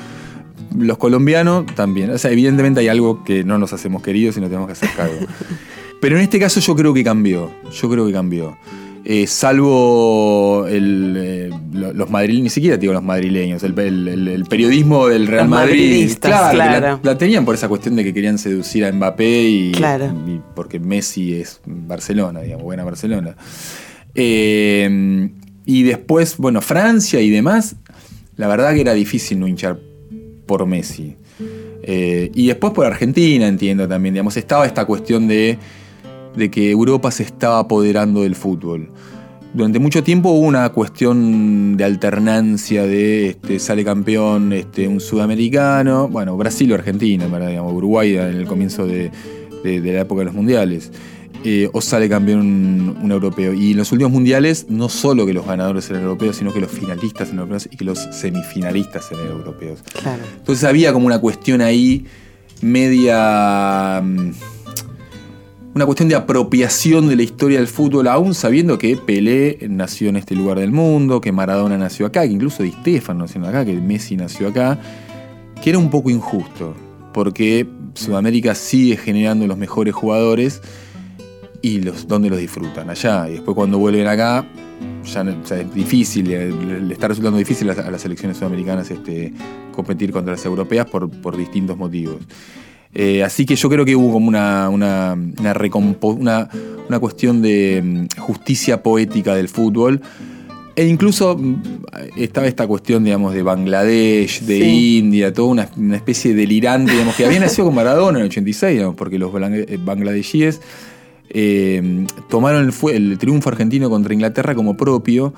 Los 0.79 0.99
colombianos 0.99 1.65
también, 1.75 2.11
o 2.11 2.19
sea, 2.19 2.31
evidentemente 2.31 2.81
hay 2.81 2.89
algo 2.89 3.25
que 3.25 3.43
no 3.45 3.57
nos 3.57 3.73
hacemos 3.73 4.03
queridos 4.03 4.37
y 4.37 4.41
nos 4.41 4.51
tenemos 4.51 4.67
que 4.67 4.73
hacer 4.73 4.91
cargo. 4.95 5.15
Pero 6.01 6.17
en 6.17 6.23
este 6.23 6.39
caso 6.39 6.61
yo 6.61 6.77
creo 6.77 6.93
que 6.93 7.03
cambió, 7.03 7.51
yo 7.73 7.89
creo 7.89 8.07
que 8.07 8.13
cambió. 8.13 8.59
Eh, 9.09 9.29
salvo 9.29 10.67
el, 10.69 11.15
eh, 11.17 11.51
lo- 11.73 11.93
los 11.93 12.11
madrileños, 12.11 12.43
ni 12.43 12.51
siquiera 12.51 12.77
digo 12.77 12.93
los 12.93 13.05
madrileños, 13.05 13.63
el, 13.63 13.79
el- 13.79 14.09
el- 14.09 14.27
el 14.29 14.45
periodismo 14.47 15.07
del 15.07 15.29
Real 15.29 15.45
Los 15.45 15.51
Madrid. 15.51 16.11
claro, 16.21 16.59
la- 16.59 16.79
claro. 16.79 17.01
La, 17.05 17.17
tenían 17.17 17.45
por 17.45 17.55
esa 17.55 17.69
cuestión 17.69 17.95
de 17.95 18.03
que 18.03 18.13
querían 18.13 18.37
seducir 18.37 18.85
a 18.85 18.91
Mbappé 18.91 19.43
y, 19.49 19.73
Claro. 19.73 20.07
y 20.27 20.41
porque 20.57 20.81
Messi 20.81 21.35
es 21.35 21.61
Barcelona, 21.67 22.41
digamos, 22.41 22.65
buena 22.65 22.83
Barcelona. 22.83 23.37
Eh, 24.17 25.31
y 25.65 25.83
después, 25.85 26.37
bueno, 26.39 26.61
Francia 26.61 27.21
y 27.21 27.31
demás, 27.31 27.77
la 28.37 28.49
verdad 28.49 28.75
que 28.75 28.81
era 28.81 28.95
difícil 28.95 29.39
no 29.39 29.47
hinchar 29.47 29.79
por 30.47 30.67
Messi. 30.67 31.15
Y 31.89 32.47
después 32.49 32.73
por 32.73 32.87
Argentina, 32.87 33.47
entiendo 33.47 33.87
también, 33.87 34.15
digamos, 34.15 34.37
estaba 34.37 34.67
esta 34.67 34.85
cuestión 34.85 35.29
de, 35.29 35.59
de 36.37 36.51
que 36.51 36.71
Europa 36.71 37.11
se 37.11 37.23
estaba 37.23 37.59
apoderando 37.61 38.23
del 38.23 38.35
fútbol. 38.35 38.89
Durante 39.55 39.79
mucho 39.79 40.03
tiempo 40.05 40.29
hubo 40.31 40.47
una 40.47 40.69
cuestión 40.69 41.77
de 41.79 41.85
alternancia 41.85 42.83
de 42.83 43.31
este, 43.31 43.59
sale 43.59 43.85
campeón 43.85 44.53
este, 44.53 44.87
un 44.87 45.01
sudamericano, 45.01 46.09
bueno, 46.09 46.37
Brasil 46.37 46.71
o 46.73 46.75
Argentina, 46.75 47.25
digamos, 47.27 47.73
Uruguay 47.73 48.17
en 48.17 48.37
el 48.37 48.47
comienzo 48.47 48.87
de, 48.87 49.11
de- 49.65 49.81
de 49.81 49.93
la 49.95 50.01
época 50.03 50.21
de 50.21 50.25
los 50.27 50.35
mundiales. 50.35 50.93
Eh, 51.45 51.71
o 51.73 51.81
sale 51.81 52.09
campeón 52.09 52.41
un, 52.41 52.99
un 53.03 53.13
europeo. 53.13 53.55
Y 53.55 53.71
en 53.71 53.77
los 53.77 53.93
últimos 53.93 54.13
mundiales, 54.13 54.67
no 54.69 54.89
solo 54.89 55.25
que 55.27 55.33
los 55.33 55.47
ganadores 55.47 55.89
eran 55.91 56.03
europeos, 56.03 56.37
sino 56.37 56.53
que 56.53 56.61
los 56.61 56.71
finalistas 56.71 57.29
eran 57.29 57.39
europeos 57.41 57.69
y 57.71 57.77
que 57.77 57.85
los 57.85 57.99
semifinalistas 58.11 59.11
eran 59.13 59.29
europeos. 59.29 59.79
Claro. 60.03 60.23
Entonces 60.39 60.65
había 60.65 60.93
como 60.93 61.07
una 61.07 61.19
cuestión 61.21 61.61
ahí 61.61 62.05
media... 62.63 64.03
mm, 64.05 64.31
Una 65.77 65.85
cuestión 65.85 66.09
de 66.09 66.15
apropiación 66.15 67.07
de 67.07 67.17
la 67.17 67.23
historia 67.23 67.59
del 67.59 67.69
fútbol, 67.69 68.09
aún 68.09 68.33
sabiendo 68.33 68.79
que 68.79 68.97
Pelé 68.97 69.59
nació 69.69 70.09
en 70.09 70.17
este 70.17 70.35
lugar 70.35 70.59
del 70.59 70.73
mundo, 70.73 71.21
que 71.21 71.33
Maradona 71.33 71.77
nació 71.77 72.07
acá, 72.07 72.23
que 72.23 72.33
incluso 72.33 72.63
Di 72.63 72.73
Stefano 72.73 73.27
nació 73.27 73.47
acá, 73.47 73.63
que 73.63 73.75
Messi 73.75 74.17
nació 74.17 74.49
acá, 74.49 74.81
que 75.63 75.69
era 75.69 75.79
un 75.79 75.91
poco 75.91 76.09
injusto, 76.09 76.75
porque 77.13 77.69
Sudamérica 77.93 78.55
sigue 78.55 78.97
generando 78.97 79.47
los 79.47 79.59
mejores 79.59 79.95
jugadores 79.95 80.63
y 81.61 81.83
los, 81.83 82.09
¿dónde 82.09 82.31
los 82.31 82.39
disfrutan? 82.39 82.89
Allá. 82.89 83.29
Y 83.29 83.33
después 83.33 83.55
cuando 83.55 83.77
vuelven 83.77 84.07
acá, 84.07 84.47
ya 85.05 85.21
es 85.61 85.75
difícil, 85.75 86.31
le, 86.31 86.81
le 86.81 86.95
está 86.95 87.09
resultando 87.09 87.37
difícil 87.37 87.69
a, 87.69 87.75
a 87.75 87.91
las 87.91 88.01
selecciones 88.01 88.39
sudamericanas 88.39 88.91
este, 88.91 89.35
competir 89.73 90.11
contra 90.11 90.33
las 90.33 90.45
europeas 90.47 90.87
por, 90.87 91.11
por 91.21 91.37
distintos 91.37 91.77
motivos. 91.77 92.23
Eh, 92.99 93.23
así 93.23 93.45
que 93.45 93.57
yo 93.57 93.69
creo 93.69 93.85
que 93.85 93.95
hubo 93.95 94.11
como 94.13 94.27
una, 94.29 94.71
una, 94.71 95.13
una, 95.39 95.53
recompo- 95.55 96.17
una- 96.19 96.49
una 96.89 96.99
cuestión 96.99 97.43
de 97.43 97.83
mm, 97.85 98.21
justicia 98.21 98.83
poética 98.83 99.35
del 99.35 99.49
fútbol. 99.51 100.01
E 100.75 100.87
incluso 100.87 101.37
mm, 101.37 101.57
estaba 102.17 102.47
esta 102.47 102.67
cuestión, 102.67 103.05
digamos, 103.05 103.35
de 103.35 103.43
Bangladesh, 103.43 104.41
de 104.43 104.61
Sí. 104.61 104.99
India, 104.99 105.31
toda 105.33 105.49
una, 105.49 105.69
una 105.77 105.97
especie 105.97 106.33
delirante, 106.35 106.93
digamos, 106.93 107.15
que 107.17 107.27
había 107.27 107.41
nacido 107.41 107.67
con 107.67 107.75
Maradona 107.75 108.19
en 108.19 108.25
el 108.25 108.31
86, 108.31 108.73
digamos, 108.75 108.97
porque 108.97 109.19
los 109.19 109.31
eh, 109.35 109.79
bangladesíes 109.85 110.63
eh, 111.29 112.07
tomaron 112.31 112.67
el, 112.69 112.95
el 112.95 113.19
triunfo 113.19 113.49
argentino 113.51 113.91
contra 113.91 114.15
Inglaterra 114.15 114.55
como 114.55 114.77
propio 114.77 115.35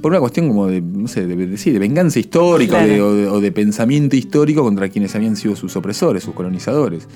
por 0.00 0.12
una 0.12 0.20
cuestión 0.20 0.48
como 0.48 0.66
de, 0.66 0.80
no 0.80 1.08
sé, 1.08 1.26
de, 1.26 1.34
de- 1.36 1.56
sí, 1.56 1.70
de 1.70 1.78
venganza 1.78 2.18
histórica 2.18 2.78
Claro. 2.78 2.92
de- 2.92 3.00
o, 3.02 3.14
de, 3.14 3.28
o 3.28 3.40
de 3.40 3.52
pensamiento 3.52 4.16
histórico 4.16 4.62
contra 4.62 4.88
quienes 4.88 5.14
habían 5.14 5.36
sido 5.36 5.56
sus 5.56 5.76
opresores, 5.76 6.22
sus 6.24 6.34
colonizadores. 6.34 7.06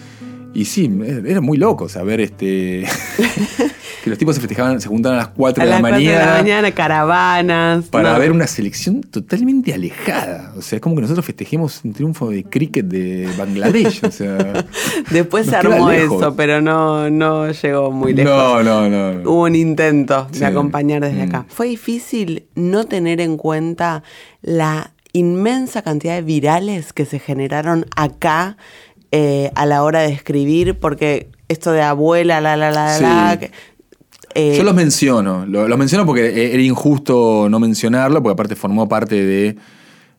Y 0.55 0.67
sí, 0.67 0.91
era 1.27 1.41
muy 1.41 1.59
loco 1.59 1.89
saber 1.89 2.21
este, 2.21 2.85
que 4.05 4.11
los 4.11 4.19
tipos 4.19 4.35
se 4.35 4.41
festejaban, 4.43 4.81
se 4.83 4.89
juntaban 4.89 5.19
a 5.19 5.23
las 5.23 5.29
4 5.31 5.63
A 5.63 5.65
de 5.65 5.71
la 5.71 5.77
las 5.77 5.81
4 5.81 5.99
de 5.99 6.05
mañana 6.05 6.27
la 6.37 6.43
mañana, 6.43 6.71
caravanas. 6.73 7.85
para 7.87 8.13
no. 8.13 8.19
ver 8.19 8.33
una 8.33 8.47
selección 8.47 9.01
totalmente 9.01 9.73
alejada. 9.73 10.53
O 10.57 10.63
sea, 10.63 10.77
es 10.77 10.83
como 10.83 10.95
que 10.95 11.01
nosotros 11.03 11.25
festejemos 11.25 11.81
un 11.85 11.95
triunfo 11.95 12.29
de 12.31 12.45
cricket 12.45 12.85
de 12.87 13.29
Bangladesh. 13.39 14.05
O 14.05 14.11
sea, 14.11 14.65
Después 15.11 15.47
se 15.47 15.57
armó 15.57 15.91
eso, 15.91 16.37
pero 16.37 16.61
no, 16.61 17.09
no 17.11 17.51
llegó 17.51 17.91
muy 17.91 18.13
lejos. 18.13 18.31
no, 18.33 18.63
no, 18.63 18.89
no. 18.91 19.15
no. 19.15 19.31
Hubo 19.31 19.45
un 19.45 19.57
intento 19.57 20.29
de 20.33 20.45
acompañar 20.47 21.01
desde 21.01 21.25
Mm. 21.25 21.29
acá. 21.29 21.47
Fue 21.49 21.67
difícil 21.69 22.45
no 22.55 22.85
tener 22.85 23.21
en 23.23 23.37
cuenta 23.39 24.03
la 24.43 24.93
inmensa 25.13 25.81
cantidad 25.83 26.15
de 26.15 26.23
virales 26.23 26.93
que 26.93 27.07
se 27.07 27.19
generaron 27.19 27.87
acá 27.97 28.57
eh, 29.13 29.51
a 29.55 29.65
la 29.65 29.83
hora 29.85 30.01
de 30.01 30.13
escribir, 30.13 30.79
porque 30.79 31.31
esto 31.49 31.71
de 31.73 31.83
abuela, 31.83 32.41
la, 32.41 32.57
la, 32.57 32.71
la, 32.73 32.95
Sí. 32.97 33.03
la, 33.05 33.39
eh, 34.35 34.55
Yo 34.57 34.63
los 34.65 34.75
menciono, 34.75 35.47
lo- 35.47 35.69
los 35.69 35.79
menciono 35.79 36.05
porque 36.07 36.53
era 36.53 36.63
injusto 36.63 37.49
no 37.49 37.59
mencionarlo, 37.61 38.23
porque 38.23 38.33
aparte 38.35 38.57
formó 38.57 38.89
parte 38.89 39.25
de 39.25 39.57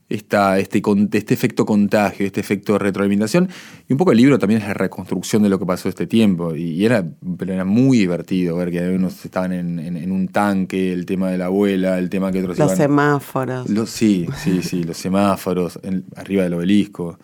esta, 0.08 0.60
este, 0.60 0.84
este 1.14 1.34
efecto 1.34 1.66
contagio, 1.66 2.28
este 2.28 2.40
efecto 2.40 2.74
de 2.74 2.80
retroalimentación. 2.80 3.50
Y 3.90 3.94
un 3.94 3.98
poco 3.98 4.12
el 4.12 4.18
libro 4.20 4.38
también 4.38 4.62
es 4.62 4.68
la 4.68 4.76
reconstrucción 4.76 5.42
de 5.42 5.50
lo 5.50 5.58
que 5.58 5.66
pasó 5.66 5.90
este 5.90 6.06
tiempo. 6.06 6.56
Y, 6.56 6.62
y 6.74 6.86
era, 6.86 7.04
pero 7.38 7.54
era 7.54 7.66
muy 7.66 7.98
divertido 7.98 8.56
ver 8.58 8.70
que 8.70 8.88
unos 8.90 9.26
estaban 9.26 9.52
en, 9.52 9.80
en- 9.80 9.98
en 9.98 10.12
un 10.12 10.28
tanque, 10.28 10.94
el 10.94 11.08
tema 11.08 11.32
de 11.32 11.40
la 11.40 11.46
abuela, 11.46 11.98
el 11.98 12.10
tema 12.12 12.32
que 12.32 12.40
otros 12.42 12.60
los 12.60 12.68
iban- 12.72 12.78
semáforos. 12.78 13.68
Los- 13.68 13.90
sí, 13.90 14.28
sí, 14.44 14.62
sí, 14.62 14.84
los 14.84 14.98
semáforos, 14.98 15.80
en- 15.82 16.06
arriba 16.16 16.44
del 16.44 16.54
obelisco. 16.54 17.18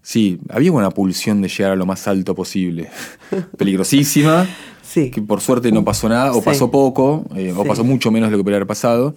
Sí, 0.00 0.38
había 0.48 0.72
una 0.72 0.90
pulsión 0.90 1.42
de 1.42 1.48
llegar 1.48 1.72
a 1.72 1.76
lo 1.76 1.84
más 1.84 2.08
alto 2.08 2.34
posible. 2.34 2.88
Peligrosísima, 3.58 4.46
Sí. 4.94 5.10
que 5.10 5.20
por 5.20 5.40
suerte 5.40 5.72
no 5.72 5.84
pasó 5.84 6.08
nada, 6.08 6.30
o 6.32 6.36
Sí. 6.36 6.40
pasó 6.44 6.70
poco, 6.70 7.24
eh, 7.36 7.52
o 7.56 7.64
pasó 7.64 7.82
mucho 7.84 8.10
menos 8.12 8.28
de 8.28 8.32
lo 8.32 8.38
que 8.38 8.44
podría 8.44 8.58
haber 8.58 8.68
pasado. 8.68 9.14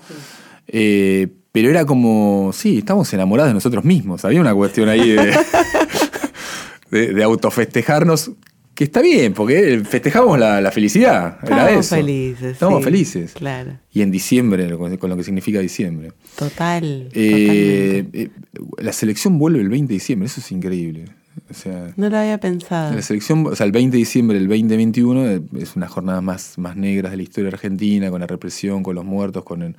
Eh, 0.67 1.27
pero 1.51 1.69
era 1.69 1.85
como, 1.85 2.51
sí, 2.53 2.79
estamos 2.79 3.13
enamorados 3.13 3.49
de 3.51 3.53
nosotros 3.53 3.83
mismos. 3.85 4.25
Había 4.25 4.41
una 4.41 4.53
cuestión 4.53 4.89
ahí 4.89 5.11
de, 5.11 5.37
de, 6.91 7.13
de 7.13 7.23
autofestejarnos, 7.23 8.31
que 8.75 8.83
está 8.83 9.01
bien, 9.01 9.33
porque 9.33 9.81
festejamos 9.89 10.37
la, 10.37 10.61
la 10.61 10.71
felicidad. 10.71 11.39
era 11.43 11.71
eso. 11.71 11.95
felices. 11.95 12.53
Estamos 12.53 12.79
sí, 12.79 12.83
felices. 12.83 13.31
Claro. 13.33 13.71
Y 13.91 14.01
en 14.03 14.11
diciembre, 14.11 14.69
con 14.99 15.09
lo 15.09 15.17
que 15.17 15.23
significa 15.23 15.59
diciembre. 15.59 16.11
Total. 16.35 17.09
Eh, 17.13 18.05
eh, 18.13 18.29
la 18.77 18.93
selección 18.93 19.39
vuelve 19.39 19.61
el 19.61 19.69
20 19.69 19.87
de 19.87 19.93
diciembre, 19.95 20.27
eso 20.27 20.41
es 20.41 20.51
increíble. 20.51 21.05
O 21.49 21.53
sea, 21.53 21.93
No 21.95 22.09
lo 22.09 22.17
había 22.17 22.37
pensado. 22.39 22.93
la 22.95 23.01
selección, 23.01 23.45
o 23.47 23.55
sea, 23.55 23.65
el 23.65 23.71
20 23.71 23.91
de 23.93 23.99
diciembre 23.99 24.37
del 24.37 24.47
2021 24.47 25.25
eh, 25.27 25.41
es 25.59 25.75
una 25.75 25.87
jornada 25.87 26.21
más, 26.21 26.57
más 26.57 26.75
negras 26.75 27.11
de 27.11 27.17
la 27.17 27.23
historia 27.23 27.49
argentina, 27.49 28.09
con 28.09 28.19
la 28.21 28.27
represión, 28.27 28.83
con 28.83 28.95
los 28.95 29.05
muertos, 29.05 29.43
con 29.43 29.61
el, 29.61 29.75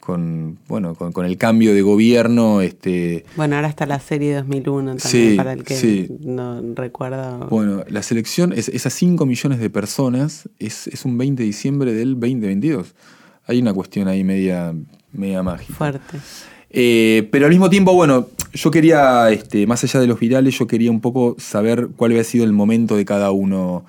con, 0.00 0.58
bueno, 0.68 0.94
con, 0.94 1.12
con 1.12 1.24
el 1.26 1.36
cambio 1.38 1.74
de 1.74 1.82
gobierno. 1.82 2.60
Este, 2.60 3.24
Bueno, 3.36 3.56
ahora 3.56 3.68
está 3.68 3.86
la 3.86 3.98
serie 4.00 4.34
2001 4.34 4.96
también, 4.96 5.30
Sí, 5.30 5.36
para 5.36 5.52
el 5.52 5.64
que 5.64 5.76
sí. 5.76 6.08
no 6.20 6.60
recuerda. 6.74 7.36
bueno, 7.50 7.84
la 7.88 8.02
selección, 8.02 8.52
es, 8.52 8.68
esas 8.68 8.92
5 8.94 9.24
millones 9.26 9.58
de 9.60 9.70
personas, 9.70 10.48
es, 10.58 10.86
es 10.88 11.04
un 11.04 11.16
20 11.18 11.42
de 11.42 11.46
diciembre 11.46 11.92
del 11.94 12.14
2022. 12.20 12.94
Hay 13.46 13.60
una 13.60 13.72
cuestión 13.74 14.08
ahí 14.08 14.24
media, 14.24 14.74
media 15.12 15.42
mágica. 15.42 15.74
Fuerte. 15.74 16.18
Eh, 16.76 17.28
pero 17.30 17.46
al 17.46 17.50
mismo 17.52 17.70
tiempo, 17.70 17.94
bueno, 17.94 18.26
yo 18.52 18.70
quería, 18.72 19.30
este, 19.30 19.64
más 19.66 19.84
allá 19.84 20.00
de 20.00 20.08
los 20.08 20.18
virales, 20.18 20.58
yo 20.58 20.66
quería 20.66 20.90
un 20.90 21.00
poco 21.00 21.36
saber 21.38 21.88
cuál 21.96 22.10
había 22.10 22.24
sido 22.24 22.44
el 22.44 22.52
momento 22.52 22.96
de 22.96 23.04
cada 23.04 23.30
uno. 23.30 23.84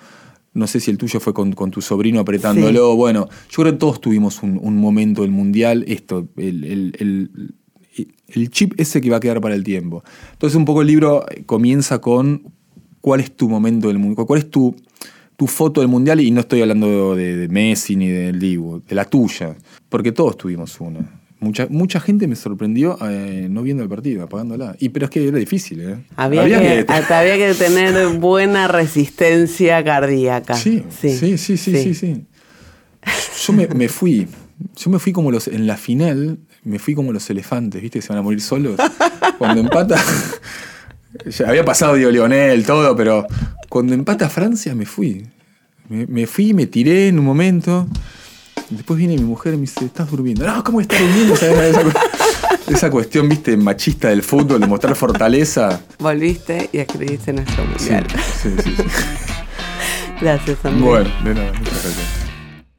No 0.53 0.67
sé 0.67 0.79
si 0.79 0.91
el 0.91 0.97
tuyo 0.99 1.19
fue 1.19 1.33
con, 1.33 1.51
con 1.53 1.71
tu 1.71 1.81
sobrino 1.81 2.19
apretándolo. 2.19 2.95
Bueno, 2.95 3.27
yo 3.49 3.63
creo 3.63 3.73
que 3.73 3.79
todos 3.79 3.99
tuvimos 3.99 4.43
un, 4.43 4.59
un 4.61 4.77
momento 4.77 5.23
del 5.23 5.31
mundial, 5.31 5.83
esto, 5.87 6.27
el, 6.37 6.63
el- 6.63 6.95
el- 6.99 7.53
el 8.27 8.49
chip 8.49 8.73
ese 8.77 8.99
que 9.01 9.09
va 9.09 9.17
a 9.17 9.19
quedar 9.19 9.39
para 9.41 9.55
el 9.55 9.63
tiempo. 9.63 10.03
Entonces, 10.33 10.55
un 10.57 10.65
poco 10.65 10.81
el 10.81 10.87
libro 10.87 11.25
comienza 11.45 11.99
con 12.01 12.43
cuál 13.01 13.19
es 13.21 13.35
tu 13.35 13.47
momento 13.49 13.87
del 13.87 13.97
mundo, 13.99 14.25
cuál 14.25 14.39
es 14.39 14.49
tu, 14.49 14.75
tu 15.37 15.47
foto 15.47 15.79
del 15.81 15.87
mundial, 15.89 16.19
y 16.19 16.29
no 16.31 16.41
estoy 16.41 16.61
hablando 16.61 17.15
de, 17.15 17.35
de 17.37 17.47
Messi 17.47 17.95
ni 17.95 18.07
del 18.09 18.39
Dibu, 18.39 18.81
de 18.87 18.95
la 18.95 19.05
tuya, 19.05 19.55
porque 19.89 20.11
todos 20.11 20.37
tuvimos 20.37 20.79
una. 20.81 21.21
Mucha, 21.45 21.67
mucha 21.69 21.99
gente 21.99 22.27
me 22.27 22.35
sorprendió 22.35 22.97
eh, 23.07 23.45
no 23.51 23.61
viendo 23.61 23.83
el 23.83 23.89
partido, 23.89 24.23
apagándola. 24.23 24.75
Y, 24.79 24.89
pero 24.89 25.05
es 25.05 25.11
que 25.11 25.27
era 25.27 25.37
difícil, 25.37 25.79
¿eh? 25.79 25.97
Había, 26.15 26.43
que, 26.43 26.85
hasta 26.91 27.19
había 27.19 27.37
que 27.37 27.53
tener 27.53 28.17
buena 28.17 28.67
resistencia 28.67 29.83
cardíaca. 29.83 30.55
Sí, 30.55 30.83
sí, 30.89 31.15
sí, 31.19 31.37
sí, 31.37 31.57
sí, 31.57 31.93
sí. 31.93 32.25
Yo 33.45 33.53
me, 33.53 33.67
me 33.67 33.89
fui, 33.89 34.27
yo 34.75 34.89
me 34.89 34.97
fui 34.97 35.13
como 35.13 35.29
los, 35.29 35.47
en 35.47 35.67
la 35.67 35.77
final, 35.77 36.39
me 36.63 36.79
fui 36.79 36.95
como 36.95 37.13
los 37.13 37.29
elefantes, 37.29 37.79
¿viste? 37.79 38.01
Se 38.01 38.09
van 38.09 38.17
a 38.17 38.21
morir 38.23 38.41
solos. 38.41 38.79
Cuando 39.37 39.61
empata, 39.61 40.01
ya 41.27 41.47
había 41.47 41.63
pasado 41.63 41.93
Diego 41.93 42.09
Leonel, 42.09 42.65
todo, 42.65 42.95
pero 42.95 43.27
cuando 43.69 43.93
empata 43.93 44.31
Francia 44.31 44.73
me 44.73 44.87
fui. 44.87 45.27
Me, 45.89 46.07
me 46.07 46.25
fui, 46.25 46.55
me 46.55 46.65
tiré 46.65 47.09
en 47.09 47.19
un 47.19 47.25
momento. 47.25 47.87
Después 48.69 48.97
viene 48.97 49.15
mi 49.15 49.23
mujer 49.23 49.53
y 49.53 49.57
me 49.57 49.61
dice, 49.61 49.85
¿estás 49.85 50.09
durmiendo? 50.09 50.45
No, 50.45 50.63
¿cómo 50.63 50.81
estás 50.81 50.99
durmiendo? 50.99 51.35
Esa, 51.35 51.47
esa, 52.67 52.89
cuestión, 52.89 53.29
viste, 53.29 53.55
machista 53.57 54.09
del 54.09 54.23
fútbol, 54.23 54.61
de 54.61 54.67
mostrar 54.67 54.95
fortaleza. 54.95 55.81
Volviste 55.99 56.69
y 56.73 56.79
escribiste 56.79 57.33
nuestro 57.33 57.63
mundial. 57.63 58.07
Sí, 58.41 58.49
sí, 58.63 58.73
sí. 58.75 58.83
Gracias, 60.21 60.57
Andrés. 60.63 60.83
Bueno, 60.83 61.09
de 61.23 61.33
nada, 61.35 61.53
muchas 61.53 61.83
gracias. 61.83 62.24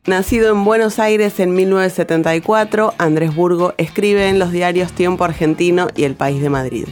Nacido 0.06 0.52
en 0.52 0.64
Buenos 0.64 1.00
Aires 1.00 1.40
en 1.40 1.52
1974, 1.52 2.94
Andrés 2.96 3.34
Burgo 3.34 3.74
escribe 3.76 4.28
en 4.28 4.38
los 4.38 4.52
diarios 4.52 4.92
Tiempo 4.92 5.24
Argentino 5.24 5.88
y 5.96 6.04
El 6.04 6.14
País 6.14 6.40
de 6.40 6.48
Madrid. 6.48 6.86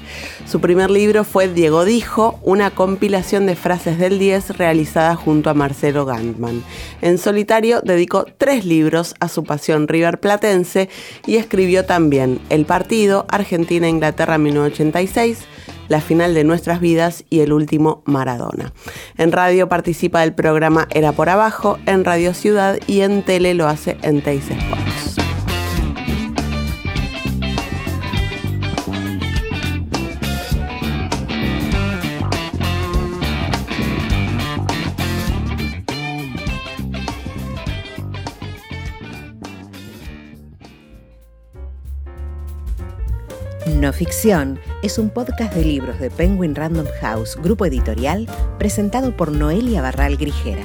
Su 0.46 0.60
primer 0.60 0.90
libro 0.90 1.22
fue 1.22 1.46
Diego 1.46 1.84
Dijo, 1.84 2.40
una 2.42 2.72
compilación 2.72 3.46
de 3.46 3.54
frases 3.54 4.00
del 4.00 4.18
10 4.18 4.58
realizada 4.58 5.14
junto 5.14 5.48
a 5.48 5.54
Marcelo 5.54 6.04
Gantman. 6.06 6.64
En 7.02 7.18
solitario 7.18 7.82
dedicó 7.82 8.26
tres 8.36 8.64
libros 8.64 9.14
a 9.20 9.28
su 9.28 9.44
pasión 9.44 9.86
riverplatense 9.86 10.88
y 11.24 11.36
escribió 11.36 11.84
también 11.84 12.40
El 12.50 12.66
Partido, 12.66 13.26
Argentina-Inglaterra 13.28 14.38
1986, 14.38 15.38
la 15.88 16.00
final 16.00 16.34
de 16.34 16.44
nuestras 16.44 16.80
vidas 16.80 17.24
y 17.30 17.40
el 17.40 17.52
último 17.52 18.02
Maradona. 18.04 18.72
En 19.16 19.32
radio 19.32 19.68
participa 19.68 20.20
del 20.20 20.34
programa 20.34 20.86
Era 20.90 21.12
por 21.12 21.28
Abajo, 21.28 21.78
en 21.86 22.04
Radio 22.04 22.34
Ciudad 22.34 22.78
y 22.86 23.00
en 23.00 23.22
tele 23.22 23.54
lo 23.54 23.68
hace 23.68 23.96
en 24.02 24.22
Teis. 24.22 24.44
No 43.74 43.92
Ficción 43.92 44.60
es 44.84 44.98
un 44.98 45.10
podcast 45.10 45.52
de 45.52 45.64
libros 45.64 45.98
de 45.98 46.08
Penguin 46.08 46.54
Random 46.54 46.86
House, 47.00 47.36
grupo 47.36 47.66
editorial, 47.66 48.28
presentado 48.56 49.16
por 49.16 49.32
Noelia 49.32 49.82
Barral 49.82 50.16
Grijera. 50.16 50.64